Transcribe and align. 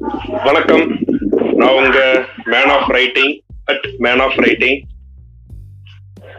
வணக்கம். 0.00 0.98
நான் 1.54 1.72
உங்க 1.72 2.26
man 2.44 2.68
of 2.68 2.90
writing 2.90 3.40
at 3.64 3.88
man 3.98 4.20
of 4.20 4.38
writing 4.38 4.82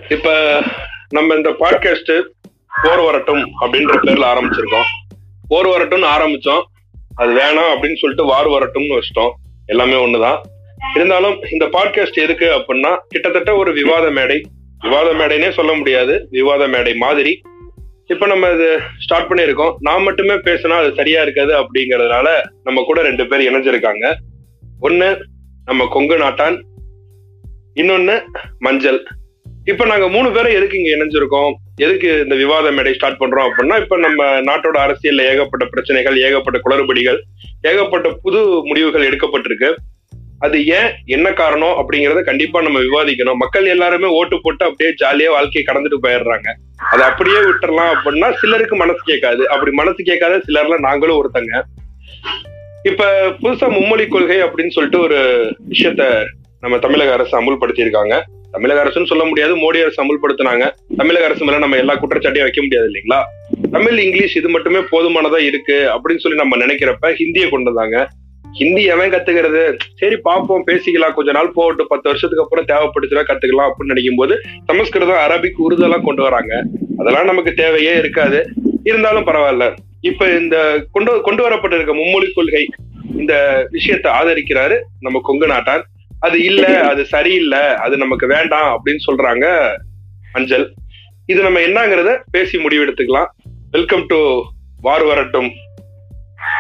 இப்ப 0.09 0.61
நம்ம 1.09 1.33
இந்த 1.33 1.49
பாட்காஸ்ட் 1.49 2.27
போர் 2.83 2.99
வரட்டும் 2.99 3.51
அப்படின்ற 3.61 3.97
பேர்ல 4.03 4.25
ஆரம்பிச்சிருக்கோம். 4.25 5.15
போர் 5.47 5.67
வரட்டும்னு 5.67 6.07
ஆரம்பிச்சோம். 6.17 6.63
அது 7.15 7.31
வேணாம் 7.31 7.77
அப்படின்னு 7.77 7.97
சொல்லிட்டு 7.97 8.25
வார் 8.25 8.47
வரட்டும்னு 8.47 8.99
வச்சிட்டோம். 8.99 9.31
எல்லாமே 9.65 10.05
ஒண்ணுதான். 10.05 10.41
இருந்தாலும் 10.95 11.41
இந்த 11.51 11.65
பாட்காஸ்ட் 11.65 12.13
எதுக்கு 12.13 12.45
அப்படின்னா 12.45 12.97
கிட்டத்தட்ட 13.07 13.55
ஒரு 13.55 13.73
விவாத 13.73 14.09
மேடை. 14.09 14.45
விவாத 14.79 15.13
மேடைனே 15.13 15.51
சொல்ல 15.51 15.73
முடியாது. 15.73 16.27
விவாத 16.29 16.67
மேடை 16.67 16.95
மாதிரி. 16.95 17.41
இப்ப 18.07 18.25
நம்ம 18.27 18.49
இது 18.49 18.79
ஸ்டார்ட் 18.99 19.29
பண்ணியிருக்கோம். 19.31 19.75
நான் 19.79 20.03
மட்டுமே 20.03 20.33
பேசினா 20.33 20.75
அது 20.81 20.93
சரியா 20.95 21.21
இருக்காது 21.21 21.53
அப்படிங்கறதுனால 21.59 22.27
நம்ம 22.63 22.83
கூட 22.83 23.01
ரெண்டு 23.01 23.27
பேர் 23.27 23.41
இணைஞ்சிருக்காங்க. 23.41 24.13
ஒண்ணு 24.81 25.07
நம்ம 25.65 25.87
கொங்கு 25.91 26.17
நாட்டான் 26.17 26.63
இன்னொன்னு 27.73 28.15
மஞ்சள். 28.59 29.07
இப்ப 29.65 29.85
நாங்க 29.85 30.07
மூணு 30.09 30.31
பேரும் 30.31 30.51
எதுக்கு 30.51 30.77
இங்க 30.77 30.91
இணைஞ்சிருக்கோம்? 30.95 31.53
எதுக்கு 31.75 32.19
இந்த 32.19 32.35
விவாத 32.35 32.71
மேடை 32.71 32.93
ஸ்டார்ட் 32.93 33.19
பண்றோம் 33.19 33.47
அப்படின்னா 33.47 33.79
இப்ப 33.81 33.97
நம்ம 33.97 34.27
நாட்டோட 34.41 34.77
அரசியல்ல 34.85 35.25
ஏகப்பட்ட 35.31 35.65
பிரச்சனைகள் 35.65 36.21
ஏகப்பட்ட 36.21 36.59
குளறுபடிகள் 36.59 37.19
ஏகப்பட்ட 37.61 38.09
புது 38.21 38.65
முடிவுகள் 38.65 39.07
எடுக்கப்பட்டிருக்கு. 39.07 39.71
அது 40.39 40.67
ஏன் 40.67 40.91
என்ன 41.05 41.33
காரணம் 41.33 41.75
அப்படிங்கறத 41.79 42.21
கண்டிப்பா 42.21 42.61
நம்ம 42.61 42.79
விவாதிக்கணும். 42.79 43.41
மக்கள் 43.43 43.65
எல்லாருமே 43.65 44.07
ஓட்டு 44.07 44.39
போட்டு 44.41 44.65
அப்படியே 44.65 44.93
ஜாலியா 45.03 45.29
வாழ்க்கையை 45.29 45.65
கடந்துட்டு 45.67 45.99
போயிடுறாங்க. 46.03 46.49
அதை 46.91 47.05
அப்படியே 47.05 47.37
விட்டுறலாம் 47.37 47.93
அப்படின்னா 47.93 48.33
சிலருக்கு 48.33 48.75
மனசு 48.75 48.99
கேட்காது. 49.03 49.49
அப்படி 49.49 49.71
மனசு 49.71 50.03
கேட்காத 50.03 50.41
சிலர்ல 50.47 50.79
நாங்களும் 50.79 51.19
ஒருத்தங்க. 51.21 51.61
இப்ப 52.83 53.05
புதுசா 53.43 53.67
மும்மொழி 53.75 54.07
கொள்கை 54.07 54.37
அப்படின்னு 54.37 54.69
சொல்லிட்டு 54.69 54.99
ஒரு 54.99 55.19
விஷயத்த 55.69 56.25
நம்ம 56.59 56.77
தமிழக 56.77 57.13
அரசு 57.13 57.33
அமுல்படுத்தியிருக்காங்க. 57.41 58.23
தமிழக 58.51 58.83
அரசுன்னு 58.83 59.05
சொல்ல 59.05 59.23
முடியாது 59.23 59.53
மோடி 59.55 59.81
அரசு 59.81 59.99
அமுல்படுத்தினாங்க. 60.03 60.71
தமிழக 60.97 61.25
அரசு 61.25 61.45
மேல 61.45 61.57
நம்ம 61.57 61.75
எல்லா 61.75 61.93
குற்றச்சாட்டையும் 61.93 62.47
வைக்க 62.47 62.61
முடியாது 62.61 62.91
இல்லைங்களா? 62.91 63.23
தமிழ் 63.71 63.99
இங்கிலீஷ் 63.99 64.37
இது 64.37 64.49
மட்டுமே 64.49 64.77
போதுமானதா 64.77 65.39
இருக்கு 65.39 65.91
அப்படின்னு 65.95 66.17
சொல்லி 66.17 66.37
நம்ம 66.37 66.57
நினைக்கிறப்ப 66.57 67.15
ஹிந்தியை 67.19 67.49
கொண்டு 67.49 67.73
வந்தாங்க. 67.73 68.07
ஹிந்தி 68.59 68.83
எவன் 68.93 69.11
கத்துக்கிறது? 69.13 69.61
சரி 70.01 70.17
பார்ப்போம் 70.27 70.65
பேசிக்கலாம். 70.67 71.15
கொஞ்ச 71.15 71.29
நாள் 71.37 71.55
போகட்டும் 71.55 71.89
பத்து 71.89 72.09
வருஷத்துக்கு 72.09 72.43
அப்புறம் 72.43 72.67
தேவைப்பட்டுச்சுன்னா 72.69 73.23
கத்துக்கலாம் 73.29 73.69
அப்படின்னு 73.69 73.93
நினைக்கும் 73.93 74.21
போது 74.21 74.35
சமஸ்கிருதம் 74.69 75.23
அரபிக் 75.25 75.59
உருதெல்லாம் 75.65 76.05
கொண்டு 76.07 76.21
வராங்க. 76.21 76.53
அதெல்லாம் 76.99 77.29
நமக்கு 77.31 77.53
தேவையே 77.53 77.93
இருக்காது. 78.01 78.39
இருந்தாலும் 78.89 79.27
பரவாயில்ல. 79.29 79.67
இப்ப 80.09 80.29
இந்த 80.39 80.55
கொண்டு 80.91 81.11
கொண்டு 81.27 81.43
வரப்பட்டிருக்க 81.47 81.93
மும்மொழி 81.99 82.29
கொள்கை 82.37 82.63
இந்த 83.21 83.33
விஷயத்தை 83.75 84.09
ஆதரிக்கிறாரு 84.19 84.77
நம்ம 84.99 85.21
கொங்கு 85.23 85.47
நாட்டார். 85.53 85.83
அது 86.25 86.37
இல்ல 86.49 86.65
அது 86.91 87.01
சரியில்லை 87.13 87.63
அது 87.85 87.95
நமக்கு 87.97 88.25
வேண்டாம் 88.35 88.69
அப்படின்னு 88.75 89.05
சொல்றாங்க 89.07 89.45
அஞ்சல். 90.39 90.67
இது 91.31 91.39
நம்ம 91.41 91.59
என்னங்கிறத 91.67 92.11
பேசி 92.31 92.55
முடிவெடுத்துக்கலாம். 92.57 93.31
வெல்கம் 93.71 94.05
டு 94.11 94.19
வார் 94.87 95.05
வரட்டும் 95.11 95.49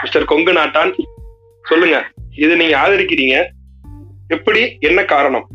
மிஸ்டர் 0.01 0.31
கொங்கு 0.31 0.53
நாட்டான். 0.53 0.93
சொல்லுங்க. 1.67 1.97
இது 2.37 2.55
நீங்க 2.55 2.75
ஆதரிக்கிறீங்க. 2.77 3.35
எப்படி 4.27 4.77
என்ன 4.79 5.03
காரணம்? 5.03 5.47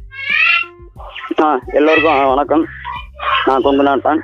ஆ 1.42 1.58
எல்லோருக்கும் 1.67 2.27
வணக்கம். 2.27 2.67
நான் 3.44 3.62
கொங்கு 3.62 3.83
நாட்டான் 3.83 4.20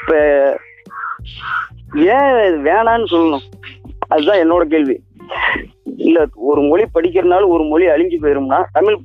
இப்போ 0.00 0.18
ஏன் 1.94 2.30
இது 2.48 2.60
வேணான்னு 2.64 3.06
சொல்லணும்? 3.10 3.44
அதுதான் 4.08 4.38
என்னோட 4.38 4.64
கேள்வி. 4.64 4.96
இல்லை 5.96 6.26
ஒரு 6.34 6.60
மொழி 6.60 6.84
படிக்கிறனால 6.94 7.46
ஒரு 7.46 7.64
மொழி 7.64 7.86
அழிஞ்சு 7.86 8.18
போயிரும்னா 8.22 8.64
தமிழ் 8.72 8.98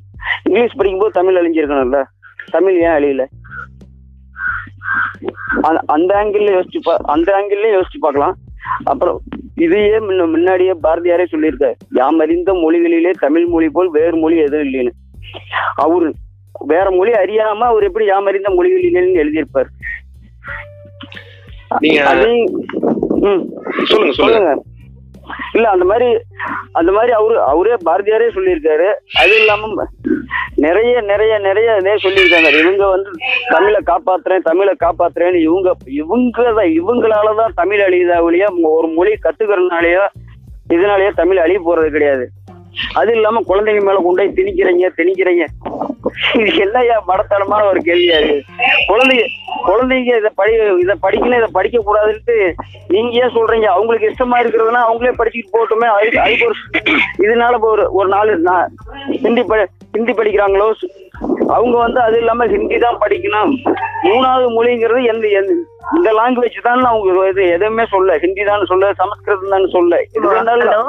இங்கிலீஷ் 0.43 0.75
படிக்கும்போது 0.75 1.11
தமிழ் 1.11 1.37
அழிஞ்சிருக்கணும்ல? 1.37 2.03
தமிழ் 2.51 2.81
ஏன் 2.81 2.97
அழியல? 2.97 3.25
அந்த 5.61 5.81
அந்த 5.85 6.15
ஆங்கிள் 6.23 6.43
யோசிச்சு 6.43 6.79
பா 6.83 6.97
அந்த 7.03 7.29
ஆங்கிள்லயும் 7.37 7.75
யோசிச்சு 7.77 7.99
பார்க்கலாம். 7.99 8.35
அப்புறம் 8.83 9.21
இதையே 9.55 9.99
முன்ன 9.99 10.29
முன்னாடியே 10.29 10.71
பாரதியாரே 10.83 11.25
சொல்லியிருக்காரு. 11.31 11.73
யாம் 11.89 12.19
அறிந்த 12.19 12.53
மொழிகளிலே 12.53 13.11
தமிழ் 13.19 13.45
மொழி 13.45 13.69
போல் 13.69 13.89
வேறு 13.89 14.17
மொழி 14.17 14.37
எதுவும் 14.37 14.67
இல்லைன்னு. 14.67 14.89
அவரு 15.75 16.13
வேற 16.59 16.91
மொழி 16.91 17.11
அறியாம 17.11 17.57
அவர் 17.57 17.83
எப்படி 17.83 18.05
யாம் 18.05 18.25
அறிந்த 18.25 18.49
மொழிகளிலேன்னு 18.49 19.21
எழுதியிருப்பார்? 19.23 19.65
நீங்க 21.79 22.03
அதையும் 22.03 22.65
ம். 23.09 23.49
சொல்லுங்க 23.83 24.13
சொல்லுங்க. 24.13 24.13
சொல்லுங்க. 24.13 24.63
இல்ல 25.55 25.65
அந்த 25.73 25.85
மாதிரி 25.89 26.07
அந்த 26.79 26.91
மாதிரி 26.95 27.11
அவரு 27.19 27.35
அவரே 27.51 27.75
பாரதியாரே 27.87 28.27
சொல்லியிருக்காரு. 28.35 28.87
அது 29.21 29.33
இல்லாம 29.41 29.85
நிறைய 30.65 31.01
நிறைய 31.11 31.33
நிறைய 31.47 31.69
இதே 31.81 31.95
சொல்லியிருக்காங்க. 32.03 32.49
இவங்க 32.63 32.85
வந்து 32.95 33.11
தமிழை 33.55 33.79
காப்பாத்துறேன் 33.91 34.47
தமிழை 34.49 34.73
காப்பாத்துறேன்னு 34.85 35.41
இவங்க 35.47 35.75
இவங்க 36.01 36.43
தான் 36.59 36.71
இவங்களாலதான் 36.79 37.57
தமிழ் 37.61 37.83
அழியுதா 37.87 38.17
ஒழிய 38.27 38.47
ஒரு 38.77 38.89
மொழி 38.97 39.13
கத்துக்கிறதுனாலயோ 39.25 40.05
இதனாலயோ 40.75 41.11
தமிழ் 41.21 41.43
அழிய 41.45 41.59
போறது 41.65 41.89
கிடையாது. 41.95 42.25
அது 42.99 43.11
இல்லாம 43.17 43.41
குழந்தைங்க 43.49 43.81
மேல 43.87 43.99
கொண்டு 44.05 44.21
போய் 44.21 44.37
திணிக்கிறீங்க 44.37 44.87
திணிக்கிறீங்க. 44.99 45.45
இது 46.39 46.49
என்னய்யா 46.65 46.95
மடத்தனமான 47.09 47.61
ஒரு 47.71 47.79
கேள்வியா 47.87 48.17
இருக்கு 48.19 48.39
குழந்தைங்க 48.89 49.25
குழந்தைங்க 49.67 50.17
இதை 50.17 50.31
படி 50.35 50.51
இதை 50.79 50.95
படிக்கணும் 51.01 51.37
இதை 51.37 51.47
படிக்க 51.53 51.77
கூடாதுன்ட்டு 51.79 52.35
நீங்க 52.87 53.09
ஏன் 53.17 53.35
சொல்றீங்க? 53.35 53.65
அவங்களுக்கு 53.65 54.09
இஷ்டமா 54.09 54.37
இருக்கிறதுனா 54.39 54.81
அவங்களே 54.85 55.13
படிச்சுட்டு 55.17 55.53
போட்டுமே 55.53 55.87
அது 55.87 56.19
அதுக்கு 56.19 56.45
ஒரு 56.45 56.55
இதனால 57.17 57.59
ஒரு 57.59 57.91
ஒரு 57.91 58.09
நாலு 58.09 58.33
ஹிந்தி 59.21 59.43
ப 59.43 59.67
ஹிந்தி 59.91 60.13
படிக்கிறாங்களோ? 60.13 60.67
அவங்க 61.47 61.77
வந்து 61.77 61.99
அது 61.99 62.17
இல்லாம 62.17 62.47
ஹிந்தி 62.47 62.77
தான் 62.77 62.97
படிக்கணும். 62.97 63.51
மூணாவது 64.03 64.47
மொழிங்கிறது 64.57 65.05
எந்த 65.05 65.27
எந்த- 65.27 65.63
இந்த 65.97 66.09
லாங்குவேஜ் 66.17 66.57
தான் 66.67 66.83
அவங்க 66.91 67.25
இது 67.31 67.43
எதுவுமே 67.55 67.83
சொல்ல. 67.93 68.13
ஹிந்தி 68.23 68.43
தான் 68.49 68.69
சொல்ல 68.71 68.91
சமஸ்கிருதம் 69.01 69.53
தான் 69.55 69.67
சொல்ல. 69.75 69.99
ஹலோ 70.49 70.81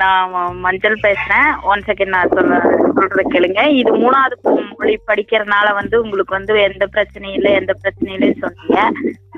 நான் 0.00 0.32
மஞ்சள் 0.64 0.96
பேசுறேன். 1.06 1.48
ஒன் 1.70 1.84
செகண்ட் 1.88 2.14
நான் 2.16 2.34
சொல்ல 2.36 2.58
சொல்றத 2.96 3.24
கேளுங்க. 3.34 3.62
இது 3.80 3.90
மூணாவது 4.02 4.36
மொழி 4.78 4.94
படிக்கிறதுனால 5.10 5.66
வந்து 5.80 5.96
உங்களுக்கு 6.04 6.36
வந்து 6.38 6.54
எந்த 6.68 6.84
பிரச்சனையும் 6.96 7.38
இல்லை 7.38 7.52
எந்த 7.60 7.72
பிரச்சனையும் 7.82 8.16
இல்லைன்னு 8.18 8.42
சொன்னீங்க. 8.44 8.78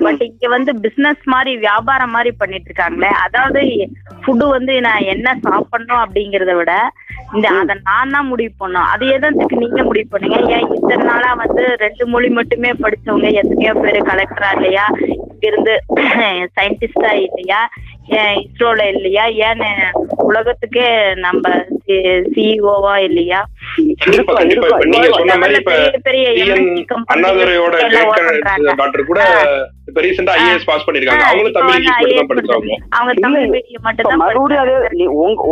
பட் 0.05 0.21
இங்க 0.27 0.47
வந்து 0.55 0.71
பிசினஸ் 0.83 1.23
மாதிரி 1.33 1.51
வியாபாரம் 1.65 2.13
மாதிரி 2.15 2.31
பண்ணிட்டு 2.41 2.69
இருக்காங்களே. 2.69 3.11
அதாவது 3.25 3.61
ஃபுட்டு 4.23 4.45
வந்து 4.57 4.73
நான் 4.87 5.09
என்ன 5.13 5.27
சாப்பிடணும் 5.47 6.03
அப்படிங்கறத 6.03 6.53
விட 6.59 6.73
இந்த 7.35 7.47
அதை 7.59 7.73
நான் 7.89 8.13
தான் 8.15 8.29
முடிவு 8.31 8.53
பண்ணோம் 8.61 8.87
அது 8.93 9.03
எதற்கு 9.17 9.61
நீங்க 9.63 9.81
முடிவு 9.89 10.07
பண்ணீங்க. 10.13 10.39
ஏன் 10.55 10.65
இத்தனை 10.77 11.03
நாளா 11.11 11.29
வந்து 11.43 11.63
ரெண்டு 11.83 12.03
மொழி 12.13 12.29
மட்டுமே 12.39 12.71
படிச்சவங்க 12.83 13.29
எத்தனையோ 13.41 13.73
பேர் 13.83 13.99
கலெக்டரா 14.09 14.49
இல்லையா? 14.71 14.87
இங்க 15.31 15.45
இருந்து 15.47 15.73
சயின்டிஸ்டா 16.57 17.11
இல்லையா? 17.27 17.61
ஏன் 18.19 18.35
இஸ்ரோல 18.41 18.81
இல்லையா? 18.93 19.25
ஏன் 19.47 19.63
உலகத்துக்கே 20.27 20.87
நம்ம 21.15 21.43
சிஇஓவா 22.33 22.95
இல்லையா? 23.03 23.41
கண்டிப்பா 24.03 24.33
கண்டிப்பா 24.39 24.67
இப்ப 24.71 24.85
நீங்க 24.93 25.09
சொன்ன 25.17 25.35
மாதிரி 25.41 25.59
இப்ப 25.61 25.73
பெரிய 25.73 25.99
பெரிய 26.07 26.25
டிஎன் 26.37 26.63
MNC 26.63 26.83
company 26.91 27.11
அண்ணாதுரையோட 27.13 27.75
எல்லாம் 27.87 28.07
work 28.09 28.21
பண்றாங்க. 28.27 28.73
டாக்டர் 28.81 29.09
கூட 29.11 29.21
இப்ப 29.89 30.01
ரீசெண்டா 30.05 30.33
ஐஏஎஸ் 30.41 30.67
பாஸ் 30.69 30.85
பண்ணிருக்காங்க. 30.87 31.25
அவங்களும் 31.29 31.55
தமிழ் 31.57 31.85
மட்டும் 31.87 32.17
தான் 32.19 32.29
படிச்சவங்க. 32.31 32.75
அவங்க 32.97 33.13
தமிழ் 33.25 33.47
மீடியம் 33.53 33.85
மட்டும் 33.87 34.09
தான் 34.09 34.21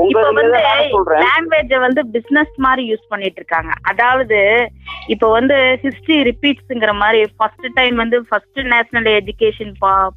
உங்க 0.01 0.17
வந்து 0.27 0.43
தான் 0.55 0.65
நானும் 0.67 0.93
சொல்றேன். 0.95 1.23
லாங்குவேஜ 1.25 1.79
வந்து 1.85 2.03
பிசினஸ் 2.15 2.53
மாதிரி 2.65 2.83
யூஸ் 2.91 3.09
பண்ணிட்டு 3.13 3.39
இருக்காங்க 3.41 3.71
அதாவது 3.91 4.39
இப்ப 5.13 5.25
வந்து 5.37 5.55
ஹிஸ்டரி 5.83 6.19
ரிப்பீட்ஸ்ங்கிற 6.29 6.93
மாதிரி 7.03 7.21
ஃபர்ஸ்ட் 7.37 7.67
டைம் 7.79 7.95
வந்து 8.03 8.19
ஃபர்ஸ்ட் 8.29 8.61
நேஷனல் 8.73 9.09
எஜுகேஷன் 9.19 9.73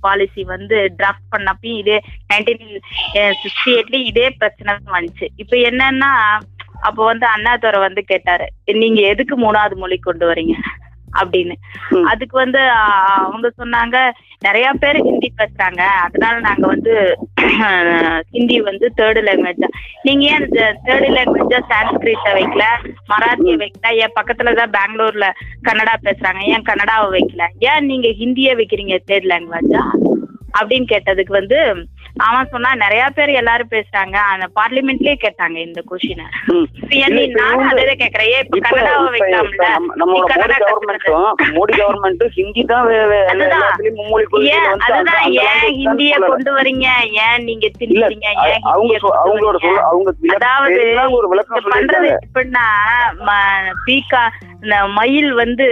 பாலிசி 0.07 0.45
வந்து 0.55 0.79
டிராஃப்ட் 1.01 1.29
பண்ணப்பயும் 1.35 1.81
இதே 1.83 1.99
நைன்டீன் 2.33 2.65
சிக்ஸ்டி 3.43 3.71
எயிட்லயும் 3.77 4.09
இதே 4.13 4.27
பிரச்சனை 4.41 4.77
வந்துச்சு. 4.97 5.29
இப்ப 5.43 5.55
என்னன்னா 5.71 6.11
அப்ப 6.83 6.99
வந்து 7.05 7.27
அண்ணாதுரை 7.27 7.81
வந்து 7.81 8.03
கேட்டாரு 8.05 8.47
நீங்க 8.83 9.01
எதுக்கு 9.13 9.37
மூணாவது 9.39 9.77
மொழி 9.77 9.99
கொண்டு 10.01 10.27
வரீங்க? 10.31 10.57
அப்படின்னு. 11.13 11.55
அதுக்கு 12.11 12.37
வந்து 12.37 12.61
அவங்க 13.23 13.49
சொன்னாங்க 13.59 13.97
நிறைய 14.43 14.69
பேர் 14.83 14.99
ஹிந்தி 15.09 15.29
பேசுறாங்க. 15.41 15.83
அதனால 16.05 16.35
நாங்க 16.47 16.65
வந்து 16.67 16.93
ஹிந்தி 18.35 18.57
வந்து 18.69 18.87
தேர்டு 18.99 19.21
லாங்குவேஜா 19.27 19.69
நீங்க 20.03 20.25
ஏன் 20.33 20.47
தேர்டு 20.87 21.09
லாங்குவேஜா 21.17 21.61
சான்ஸ்கிரிட்ட 21.73 22.31
வைக்கல? 22.39 22.65
மராத்திய 23.13 23.57
வைக்கல? 23.63 23.93
ஏன் 24.05 24.17
பக்கத்துல 24.19 24.55
தான் 24.61 24.75
பெங்களூர்ல 24.79 25.29
கன்னடா 25.69 25.97
பேசுறாங்க? 26.07 26.43
ஏன் 26.55 26.69
கன்னடாவை 26.71 27.09
வைக்கல? 27.17 27.43
ஏன் 27.71 27.89
நீங்க 27.93 28.09
ஹிந்தியே 28.21 28.55
வைக்கிறீங்க 28.61 28.97
தேர்ட் 29.11 29.31
லாங்குவேஜா 29.33 29.85
அப்படின்னு 30.59 30.87
கேட்டதுக்கு 30.87 31.33
வந்து 31.33 31.59
அவன் 32.17 32.49
சொன்னா 32.51 32.75
நிறைய 32.75 33.09
பேர் 33.15 33.29
எல்லாரும் 33.29 33.71
பேசுறாங்க. 33.71 34.17
அந்த 34.33 34.49
பார்லிமெண்ட்லயே 34.59 35.15
கேட்டாங்க 35.23 35.57
இந்த 35.67 35.81
இப்ப 37.23 37.41
நானும் 37.41 37.69
அதே 37.69 37.95
கேக்குறேன். 37.95 38.31
ஏன் 38.35 38.45
இப்ப 38.45 38.59
கன்னடாவை 38.59 39.09
வைக்கலாம்ல? 39.15 39.69
மோடி 41.57 41.73
கவர்மெண்ட்டும் 41.81 42.33
ஹிந்தி 42.35 42.65
தான் 42.65 42.87
அதுதான். 43.33 43.79
ஏன் 45.47 45.75
ஹிந்திய. 45.81 46.19
கொண்டு 46.27 46.53
வரீங்க? 46.59 46.87
ஏன் 47.27 47.45
நீங்க 47.45 47.67
திணிக்கிறீங்க 47.79 48.29
ஏன் 48.51 48.63
அவங்களோட 48.73 49.59
அதாவது 50.37 50.81
பண்றது 51.75 52.11
எப்படின்னா 52.19 52.67
இந்த 53.23 54.52
மயில் 54.89 55.33
வந்து 55.33 55.67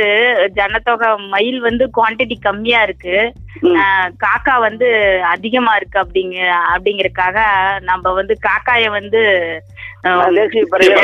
ஜனத்தொகை 0.53 1.09
மயில் 1.29 1.61
வந்து 1.61 1.91
குவாண்டிட்டி 1.97 2.37
கம்மியா 2.41 2.83
இருக்கு. 2.83 3.17
காக்கா 4.25 4.61
வந்து 4.61 4.89
அதிகமா 5.25 5.75
இருக்கு 5.77 5.99
அப்படிங்க 6.01 6.39
அப்படிங்கறதுக்காக 6.73 7.39
நம்ம 7.81 8.13
வந்து 8.13 8.37
காக்காய 8.43 8.91
வந்து 8.91 9.23
தேசிய 10.35 10.65
பறவை 10.69 11.03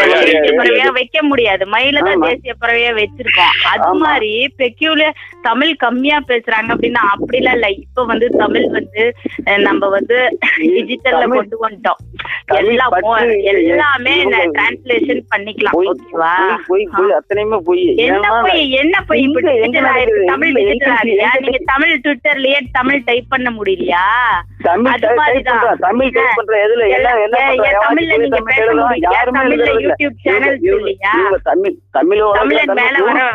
பறவையா 0.56 0.92
வைக்க 0.92 1.22
முடியாது. 1.22 1.66
மயில 1.70 1.98
தான். 1.98 2.20
தேசிய 2.20 2.54
பறவையா 2.60 2.94
வச்சிருக்கோம். 2.94 3.68
அது. 3.76 3.94
மாதிரி 3.94 4.54
பெக்யூலர் 4.58 5.10
தமிழ் 5.42 5.74
கம்மியா 5.74 6.18
பேசுறாங்க 6.28 6.68
அப்படின்னா 6.68 6.98
அப்படிலாம் 7.18 7.52
இல்ல. 7.52 7.68
இப்ப 7.68 8.04
வந்து 8.04 8.28
தமிழ் 8.28 8.68
வந்து 8.70 9.14
நம்ம 9.56 9.88
வந்து 9.88 10.38
டிஜிட்டல்ல 10.58 11.26
கொண்டு 11.26 11.68
வந்துட்டோம். 11.68 12.04
எல்லாம் 12.44 12.90
எல்லாமே 13.34 14.24
டிரான்ஸ்லேஷன் 14.24 15.20
பண்ணிக்கலாம். 15.36 15.72
ஓகேவா? 15.72 16.34
பொய், 16.46 16.56
பொய் 16.66 16.88
பொய் 16.96 17.10
அத்தனையுமே 17.10 17.58
பொய். 17.58 17.96
என்ன 17.96 18.40
போய் 18.42 18.70
என்ன 18.70 19.00
போய்? 19.06 19.22
இப்ப 19.22 19.40
எங்க- 19.40 19.50
எங்க 19.50 19.66
டிஜிட்டல் 19.66 19.90
ஆயிருக்கு 19.90 19.94
நடக்குது? 19.94 20.24
தமிழ் 20.26 20.52
டிஜிட்டல் 20.52 20.96
நீங்க 21.40 21.58
தமிழ் 21.64 22.00
ட்விட்டர்லயே 22.04 22.58
தமிழ் 22.72 23.02
டைப் 23.04 23.24
பண்ண 23.28 23.50
முடியலையா? 23.50 24.00
தமிழ் 24.62 24.92
அது 24.92 25.06
டைப் 25.06 25.16
மாதிரிதான். 25.16 25.76
தமிழ் 25.80 26.10
டைப் 26.10 26.28
பண்ற. 26.34 26.66
எதுல 26.66 26.88
எவன் 26.88 27.06
தமிழ்ல 27.88 28.18
நீங்க 28.18 28.36
தமிழ் 28.36 28.85
தமிழ் 32.32 32.58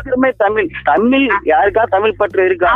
தமிழ் 0.06 0.36
தமிழ் 0.38 0.70
தமிழ் 0.84 1.28
யாருக்கா 1.44 1.84
தமிழ் 1.90 2.18
பற்று 2.18 2.46
இருக்கா? 2.46 2.72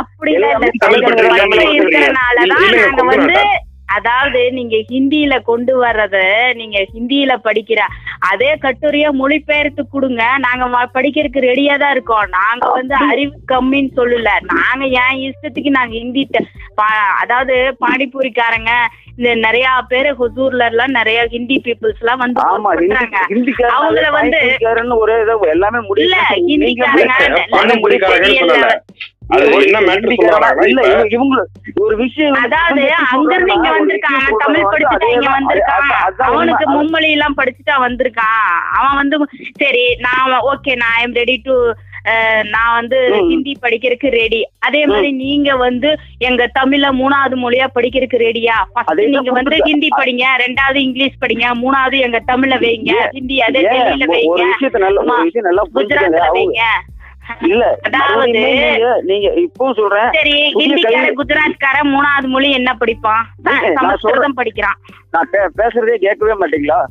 அதாவது 3.88 4.40
நீங்க 4.50 4.76
ஹிந்தியில 4.90 5.34
கொண்டு 5.42 5.72
வர்றத 5.76 6.16
நீங்க 6.54 6.78
ஹிந்தியில 6.94 7.32
படிக்கிற 7.44 7.80
அதே 8.30 8.50
கட்டுரைய 8.64 9.06
மொழிபெயர்த்து 9.12 9.82
கொடுங்க. 9.86 10.22
நாங்க 10.38 10.64
படிக்கிறதுக்கு 10.96 11.46
ரெடியா 11.48 11.74
தான் 11.76 11.94
இருக்கோம். 11.94 12.26
நாங்க 12.28 12.66
வந்து 12.78 12.94
அறிவு 13.10 13.34
கம்மின்னு 13.52 13.92
சொல்லல. 13.98 14.30
நாங்க 14.52 14.84
ஏன் 15.02 15.18
இஷ்டத்துக்கு 15.26 15.72
நாங்க 15.78 15.94
ஹிந்தி 16.02 16.24
அதாவது 17.22 17.54
பானிபூரிக்காரங்க 17.80 18.72
இந்த 19.18 19.30
நிறைய 19.44 19.66
பேரு 19.88 20.10
ஹுசூர்ல 20.18 20.64
எல்லாம் 20.70 20.90
நிறைய 20.90 21.20
ஹிந்தி 21.34 21.56
பீப்புள்ஸ் 21.66 22.00
எல்லாம் 22.02 22.22
வந்து 22.24 22.40
அவங்கள 23.76 24.08
வந்து 24.10 24.40
எல்லாமே 25.54 25.78
ஒரு 31.82 31.94
விஷயம் 32.02 32.36
அதாவது 32.42 32.82
அங்க 33.06 33.30
இருந்து 33.34 33.54
இங்க 33.56 33.70
வந்திருக்கான் 33.76 34.14
தமிழ் 34.42 34.68
படிச்சுட்டு 34.72 35.08
இங்க 35.14 35.28
வந்திருக்கான் 35.32 35.88
அவனுக்கு. 36.28 36.64
மும்மொழி 36.76 37.08
எல்லாம் 37.10 37.36
படிச்சுட்டா 37.38 37.74
வந்திருக்கான் 37.84 38.44
அவன் 38.76 38.96
வந்து 39.00 39.16
சரி 39.60 39.84
நான் 40.04 40.22
ஓகே 40.52 40.74
நான் 40.76 40.96
ஐம் 41.00 41.18
ரெடி 41.20 41.36
டு 41.44 41.56
நான் 42.50 42.74
வந்து. 42.74 42.98
ஹிந்தி 43.30 43.52
படிக்கிறதுக்கு 43.62 44.08
ரெடி 44.14 44.38
அதே 44.66 44.82
மாதிரி 44.86 45.08
நீங்க 45.22 45.50
வந்து 45.62 45.88
எங்க 46.26 46.42
தமிழ 46.58 46.90
மூணாவது 46.98 47.36
மொழியா 47.40 47.66
படிக்கிறதுக்கு 47.74 48.18
ரெடியா 48.24 48.56
நீங்க 49.12 49.30
வந்து 49.38 49.56
ஹிந்தி 49.68 49.88
படிங்க 49.96 50.26
ரெண்டாவது 50.44 50.80
இங்கிலீஷ் 50.86 51.22
படிங்க 51.22 51.46
மூணாவது 51.62 51.96
எங்க 52.06 52.20
தமிழ 52.30 52.52
வைங்க? 52.64 52.90
ஹிந்தி 53.16 53.38
அதே? 53.46 53.62
டெல்லியில 53.72 54.06
வைங்க. 54.14 54.44
குஜராத்ல 55.78 56.04
வைங்க. 56.38 56.62
இல்ல. 57.40 57.78
அதாவது- 57.88 59.00
நீங்க 59.02 59.32
இப்போ 59.32 59.72
சொல்றேன். 59.72 60.10
சரி 60.12 60.52
ஹிந்திக்கார 60.54 61.12
குஜராத்கார 61.16 61.82
மூணாவது 61.82 62.26
மொழி 62.26 62.50
என்ன 62.50 62.76
படிப்பான்? 62.80 63.22
சமஸ்கிருதம் 63.74 64.34
படிக்கிறான். 64.34 64.80
நான் 65.10 65.30
பேசுறதே 65.56 65.94
கேட்கவே 65.94 66.32
மாட்டீங்களா? 66.32 66.82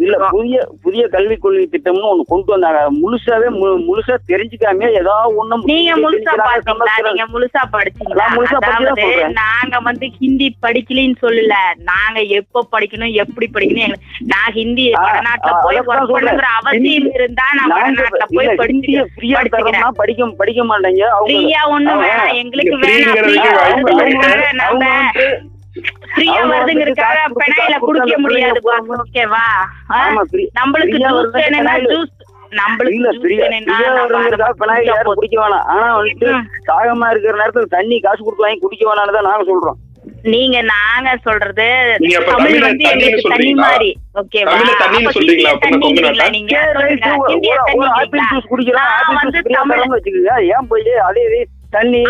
இல்ல 0.00 0.16
புதிய 0.30 0.68
புதிய 0.82 1.08
கல்விக் 1.08 1.40
கொள்கை 1.40 1.68
திட்டம்னு 1.72 1.84
ஒண்ணு 1.84 2.20
கொண்டு 2.26 2.46
வந்தாங்க. 2.46 2.88
முழுசாவே 3.02 3.48
முழுசா 3.86 4.16
தெரிஞ்சுக்காம 4.28 4.90
ஏதாவது 4.90 5.38
ஒண்ணு 5.38 5.64
நீங்க 5.64 5.96
முழுசா 5.96 6.32
பாத்தீங்களா. 6.38 7.02
நீங்க 7.02 7.26
முழுசா 7.26 7.62
படிச்சீங்களா. 7.72 8.24
நாங்க 9.32 9.78
வந்து 9.82 10.10
ஹிந்தி 10.18 10.56
படிக்கலன்னு 10.62 11.14
சொல்லல. 11.22 11.54
நாங்க 11.82 12.20
எப்ப 12.20 12.66
படிக்கணும் 12.72 13.12
எப்படி 13.12 13.48
படிக்கணும்? 13.54 13.94
நான் 14.24 14.52
ஹிந்தி 14.52 14.90
வடநாட்டுல 14.90 15.52
போய். 15.62 15.76
பண்ணுங்கிற 15.86 16.42
அவசியம் 16.60 17.12
இருந்தா 17.12 17.42
நான் 17.54 17.70
வடநாட்டுல 17.70 18.24
போய் 18.34 18.46
படிச்சு 18.56 18.92
படிக்க 19.34 19.56
படிக்க 20.36 20.64
மாட்டேங்க. 20.64 21.04
ஃப்ரீயா 21.26 21.68
ஒண்ணும் 21.68 21.92
அவங்க- 21.92 22.06
வேணாம். 22.06 22.34
எங்களுக்கு 22.34 22.78
வேணாம். 22.78 23.14
ஃப்ரீயா 26.10 26.42
வருதுங்கிறதுக்காக 26.50 27.18
பெனாயில 27.40 27.78
குடிக்க 27.78 28.18
முடியாது 28.18 28.60
ஓகேவா 28.96 29.46
நம்மளுக்கு 30.60 30.98
ஜூஸ் 31.04 31.32
வேணும்னா. 31.32 31.74
ஜூஸ். 31.78 32.12
குடிக்க 35.14 35.36
வேணாம். 35.42 35.64
ஆனா 35.64 35.98
வந்துட்டு. 35.98 36.28
தாகமா 36.68 37.10
இருக்கிற 37.10 37.34
நேரத்துல 37.42 37.64
தண்ணி 37.68 38.00
காசு 38.00 38.24
கொடுத்து 38.24 38.44
வாங்கி 38.44 38.58
குடிக்க 38.58 38.84
வேணாம்னு 38.86 39.12
தான் 39.12 39.28
நாங்க 39.30 39.44
சொல்றோம். 39.52 39.78
நீங்க 40.22 40.62
நாங்க 40.62 41.16
சொல்றது 41.22 41.66
தமிழ் 42.00 42.26
தமிழ்ல 42.28 42.60
வந்து 42.60 42.84
எங்களுக்கு 42.84 43.28
தண்ணி? 43.28 43.54
மாதிரி. 43.54 43.90
ஓகேவா? 44.14 44.52
நீங்க 44.52 44.64
வந்து 44.64 44.76
தமிழ் 44.84 45.04
தண்ணி 51.72 52.00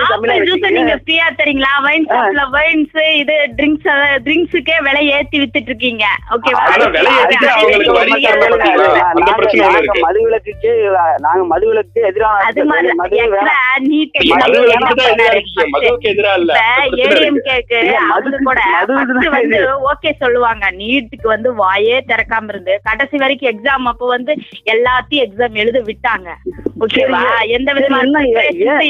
நீங்க 0.71 0.95
ஃப்ரீயா 0.97 1.27
தரீங்களா? 1.37 1.71
வைன் 1.83 2.05
ஷாப்ல 2.09 2.43
வைன்ஸ் 2.55 2.97
இது 3.15 3.37
ட்ரிங்க்ஸ் 3.57 3.87
ட்ரிங்க்ஸுக்கே 4.25 4.77
விலை 4.83 5.03
ஏத்தி 5.11 5.41
வித்துட்டு 5.41 5.71
இருக்கீங்க 5.71 6.05
ஓகேவா 6.35 6.61
ஆனா 6.67 6.87
விலை 6.97 7.13
ஏத்திட்டு 7.15 7.49
அவங்களுக்கு 7.53 7.93
வரி 7.93 8.13
தரணும் 8.27 8.53
பாத்தீங்களா? 8.55 8.89
அந்த 9.13 9.31
பிரச்சனை 9.33 9.65
ஒண்ணு 9.69 9.81
இருக்கு. 9.81 10.03
மதுவிலக்குக்கு 10.07 10.73
நாங்க 11.25 11.45
எதிரான 12.07 12.43
அது 12.49 12.65
மாதிரி 12.65 12.91
மது 12.95 13.17
எக்ஸ்ட்ரா 13.19 13.57
நீட் 13.87 14.19
மது 14.35 14.59
விலக்குக்கு 14.59 14.97
தான் 14.97 15.13
எதிரா 15.15 15.31
இருக்கீங்க. 15.33 15.67
மதுவுக்கு 15.77 16.09
எதிரா 16.09 16.35
இல்ல. 16.35 16.53
அந்த 16.53 16.63
பிரச்சனை 16.67 16.93
இருக்கு. 16.93 17.07
ஏடிஎம்கேக்கு 17.07 17.79
இல்ல, 17.81 17.97
அது 18.11 18.31
மது- 18.41 18.43
மது 18.77 18.95
இது. 19.49 19.61
ஓகே 19.91 20.13
சொல்லுவாங்க. 20.19 20.65
நீட்டுக்கு 20.77 21.27
வந்து 21.27 21.53
வாயே 21.57 21.99
திறக்காம 22.09 22.49
இருந்து. 22.49 22.81
கடைசி 22.83 23.17
வரைக்கும் 23.17 23.51
எக்ஸாம் 23.53 23.87
அப்ப 23.87 24.07
வந்து 24.07 24.33
எல்லாத்தையும் 24.71 25.25
எக்ஸாம் 25.27 25.53
எழுத 25.57 25.81
விட்டாங்க. 25.83 26.29
ஓகேவா 26.81 27.21
எந்த 27.49 27.71
விதமான 27.73 28.23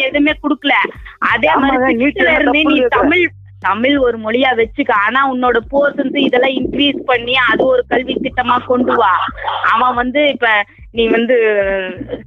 எதுவுமே 0.04 0.32
குடுக்கல. 0.56 0.75
அதே 1.19 1.55
மாதிரி 1.55 2.12
இருந்து 2.32 2.64
நீ. 2.64 2.81
தமிழ் 2.88 3.31
தமிழ் 3.58 3.96
ஒரு 3.96 4.19
மொழியா 4.19 4.51
வச்சுக்க. 4.56 4.93
ஆனா 4.93 5.32
உன்னோட 5.32 5.56
போர்ஷன்ஸ் 5.70 6.17
இதெல்லாம் 6.17 6.51
இன்க்ரீஸ் 6.51 6.98
பண்ணி 7.06 7.34
அது 7.34 7.65
ஒரு 7.65 7.84
கல்வி 7.89 8.15
திட்டமா 8.15 8.65
கொண்டு 8.65 8.94
வா. 8.94 9.13
அவன் 9.72 9.94
வந்து 9.94 10.29
இப்ப 10.29 10.48
நீ 10.96 11.05
வந்து 11.15 11.36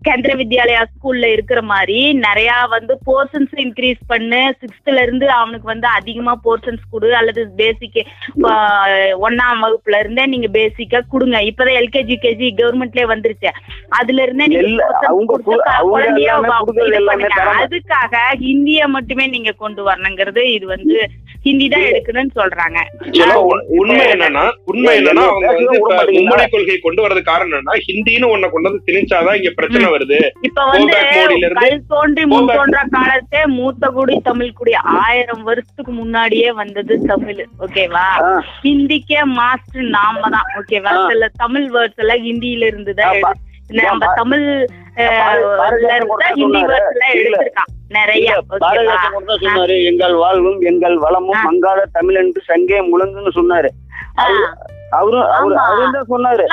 கேந்திர 0.07 0.31
வித்யாலயா 0.39 0.81
ஸ்கூல்ல 0.91 1.27
இருக்கிற 1.35 1.59
மாதிரி 1.71 1.97
நிறைய 2.25 2.51
வந்து 2.73 2.93
போர்ஷன்ஸ் 3.07 3.53
இன்க்ரீஸ் 3.63 4.01
பண்ணு. 4.11 4.41
சிக்ஸ்த்ல 4.61 5.03
இருந்து 5.05 5.27
அவனுக்கு 5.37 5.67
வந்து 5.71 5.87
அதிகமா 5.99 6.33
போர்ஷன்ஸ் 6.45 6.83
கொடு. 6.93 7.09
அல்லது 7.19 7.41
பேசிக் 7.61 7.99
ஒன்னாம் 9.25 9.63
வகுப்புல 9.65 9.99
இருந்தே 10.03 10.25
நீங்க 10.33 10.49
பேசிக்கா 10.59 11.01
கொடுங்க. 11.13 11.37
இப்பதான் 11.49 11.79
எல்கேஜி 11.81 12.17
கேஜி 12.25 12.49
கவர்மெண்ட்லயே 12.59 13.07
வந்துருச்சு. 13.13 13.51
அதுல 13.99 14.23
இருந்தே 14.27 14.47
நீங்க 14.55 14.83
அதுக்காக 17.63 18.15
ஹிந்திய 18.45 18.81
மட்டுமே 18.97 19.27
நீங்க 19.35 19.51
கொண்டு 19.63 19.81
வரணுங்கிறது 19.89 20.43
இது 20.57 20.67
வந்து 20.75 20.97
ஹிந்தி 21.45 21.67
தான் 21.69 21.85
எடுக்கணும்னு 21.89 22.33
சொல்றாங்க 22.37 22.79
உண்மை 23.79 24.05
என்னன்னா 24.13 24.43
உண்மை 24.71 24.93
என்னன்னா 24.99 25.23
அவங்க 25.27 25.51
வந்து 25.51 25.77
கொள்கை 26.53 26.75
கொண்டு 26.79 27.01
வரது 27.03 27.21
காரணம் 27.23 27.51
என்னன்னா 27.51 27.75
ஹிந்தின்னு 27.85 28.31
ஒண்ண 28.33 28.49
கொண்டு 28.49 28.69
வந்து 28.69 28.85
திணிச்சாதான் 28.87 29.37
இங்க 29.39 29.51
பிரச்சனை 29.57 29.87
வருது 29.93 30.19
இப்ப 30.47 30.65
வந்து 30.69 30.95
கல் 31.57 31.77
தோன்றி 31.91 32.23
முன். 32.25 32.49
தோன்றா 32.51 32.83
காலத்தே 32.95 33.41
மூத்த 33.55 33.91
குடி 33.91 34.15
தமிழ் 34.23 34.53
குடி 34.53 34.73
ஆயிரம் 34.99 35.43
வருஷத்துக்கு 35.43 35.93
முன்னாடியே 35.93 36.49
வந்தது 36.59 36.93
தமிழ் 37.07 37.41
ஓகேவா. 37.65 38.05
ஹிந்திக்கே 38.59 39.21
மாஸ்டர் 39.35 39.89
நாம 39.95 40.29
தான் 40.29 40.49
ஓகேவா. 40.59 40.93
சில 41.11 41.29
தமிழ் 41.37 41.69
வேர்ட்ஸ் 41.71 42.01
எல்லாம் 42.03 42.25
ஹிந்தியில 42.25 42.69
இருந்துதான் 42.71 43.21
நம்ம. 43.69 44.13
தமிழ் 44.15 44.45
ஹிந்தி 46.35 46.61
சொன்னாரு. 46.61 46.77
எடுத்திருக்கான் 47.13 47.71
நிறைய 47.87 49.83
எங்கள் 49.83 50.13
வாழ்வும் 50.13 50.59
எங்கள் 50.61 50.97
வளமும். 50.97 51.43
மங்காத 51.45 51.85
தமிழ் 51.91 52.15
என்று 52.15 52.41
சங்கே 52.41 52.79
முழங்குன்னு 52.81 53.31
சொன்னாரு. 53.35 53.69
அவரும் 54.97 55.25
அவரு 55.29 55.53
ஆமா. 55.53 55.63
அவரும் 55.67 55.95
தான் 55.95 56.07
சொன்னாரு? 56.11 56.43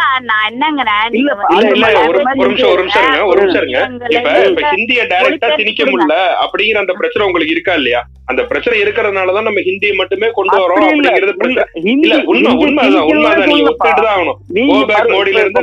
இல்ல, 1.18 1.30
நான் 1.82 1.98
ஒரு 2.08 2.18
நிமிஷம் 2.42 2.70
ஒரு 2.72 2.82
நிமிஷம் 2.82 3.04
இருங்க 3.04 3.20
ஒரு 3.30 3.38
நிமிஷம் 3.42 3.62
இருங்க. 3.62 3.80
இப்ப 4.16 4.32
இப்ப 4.48 4.62
ஹிந்திய 4.72 5.02
டைரக்டா 5.12 5.48
திணிக்க 5.60 5.82
முடியல 5.84 6.16
அப்படிங்கிற 6.44 6.82
அந்த 6.82 6.94
பிரச்சனை 7.00 7.26
உங்களுக்கு 7.28 7.54
இருக்கா 7.56 7.74
இல்லையா? 7.80 8.00
அந்த 8.30 8.42
பிரச்சனை 8.50 8.76
இருக்கிறதுனாலதான் 8.82 9.48
நம்ம 9.48 9.62
ஹிந்தி 9.68 9.88
மட்டுமே 10.00 10.28
கொண்டு 10.38 10.56
வரோம். 10.56 10.84
அப்படிங்கிறது 10.86 11.34
பிரச்சனை. 11.40 11.66
உண்மை 12.32 12.52
உண்மைதான் 12.64 13.08
உண்மைதான் 13.10 13.50
நீங்க 13.52 13.70
ஒத்துட்டு 13.72 14.02
தான் 14.02 14.14
ஆகணும். 14.16 14.38
மோடியில 15.14 15.42
இருந்து 15.44 15.62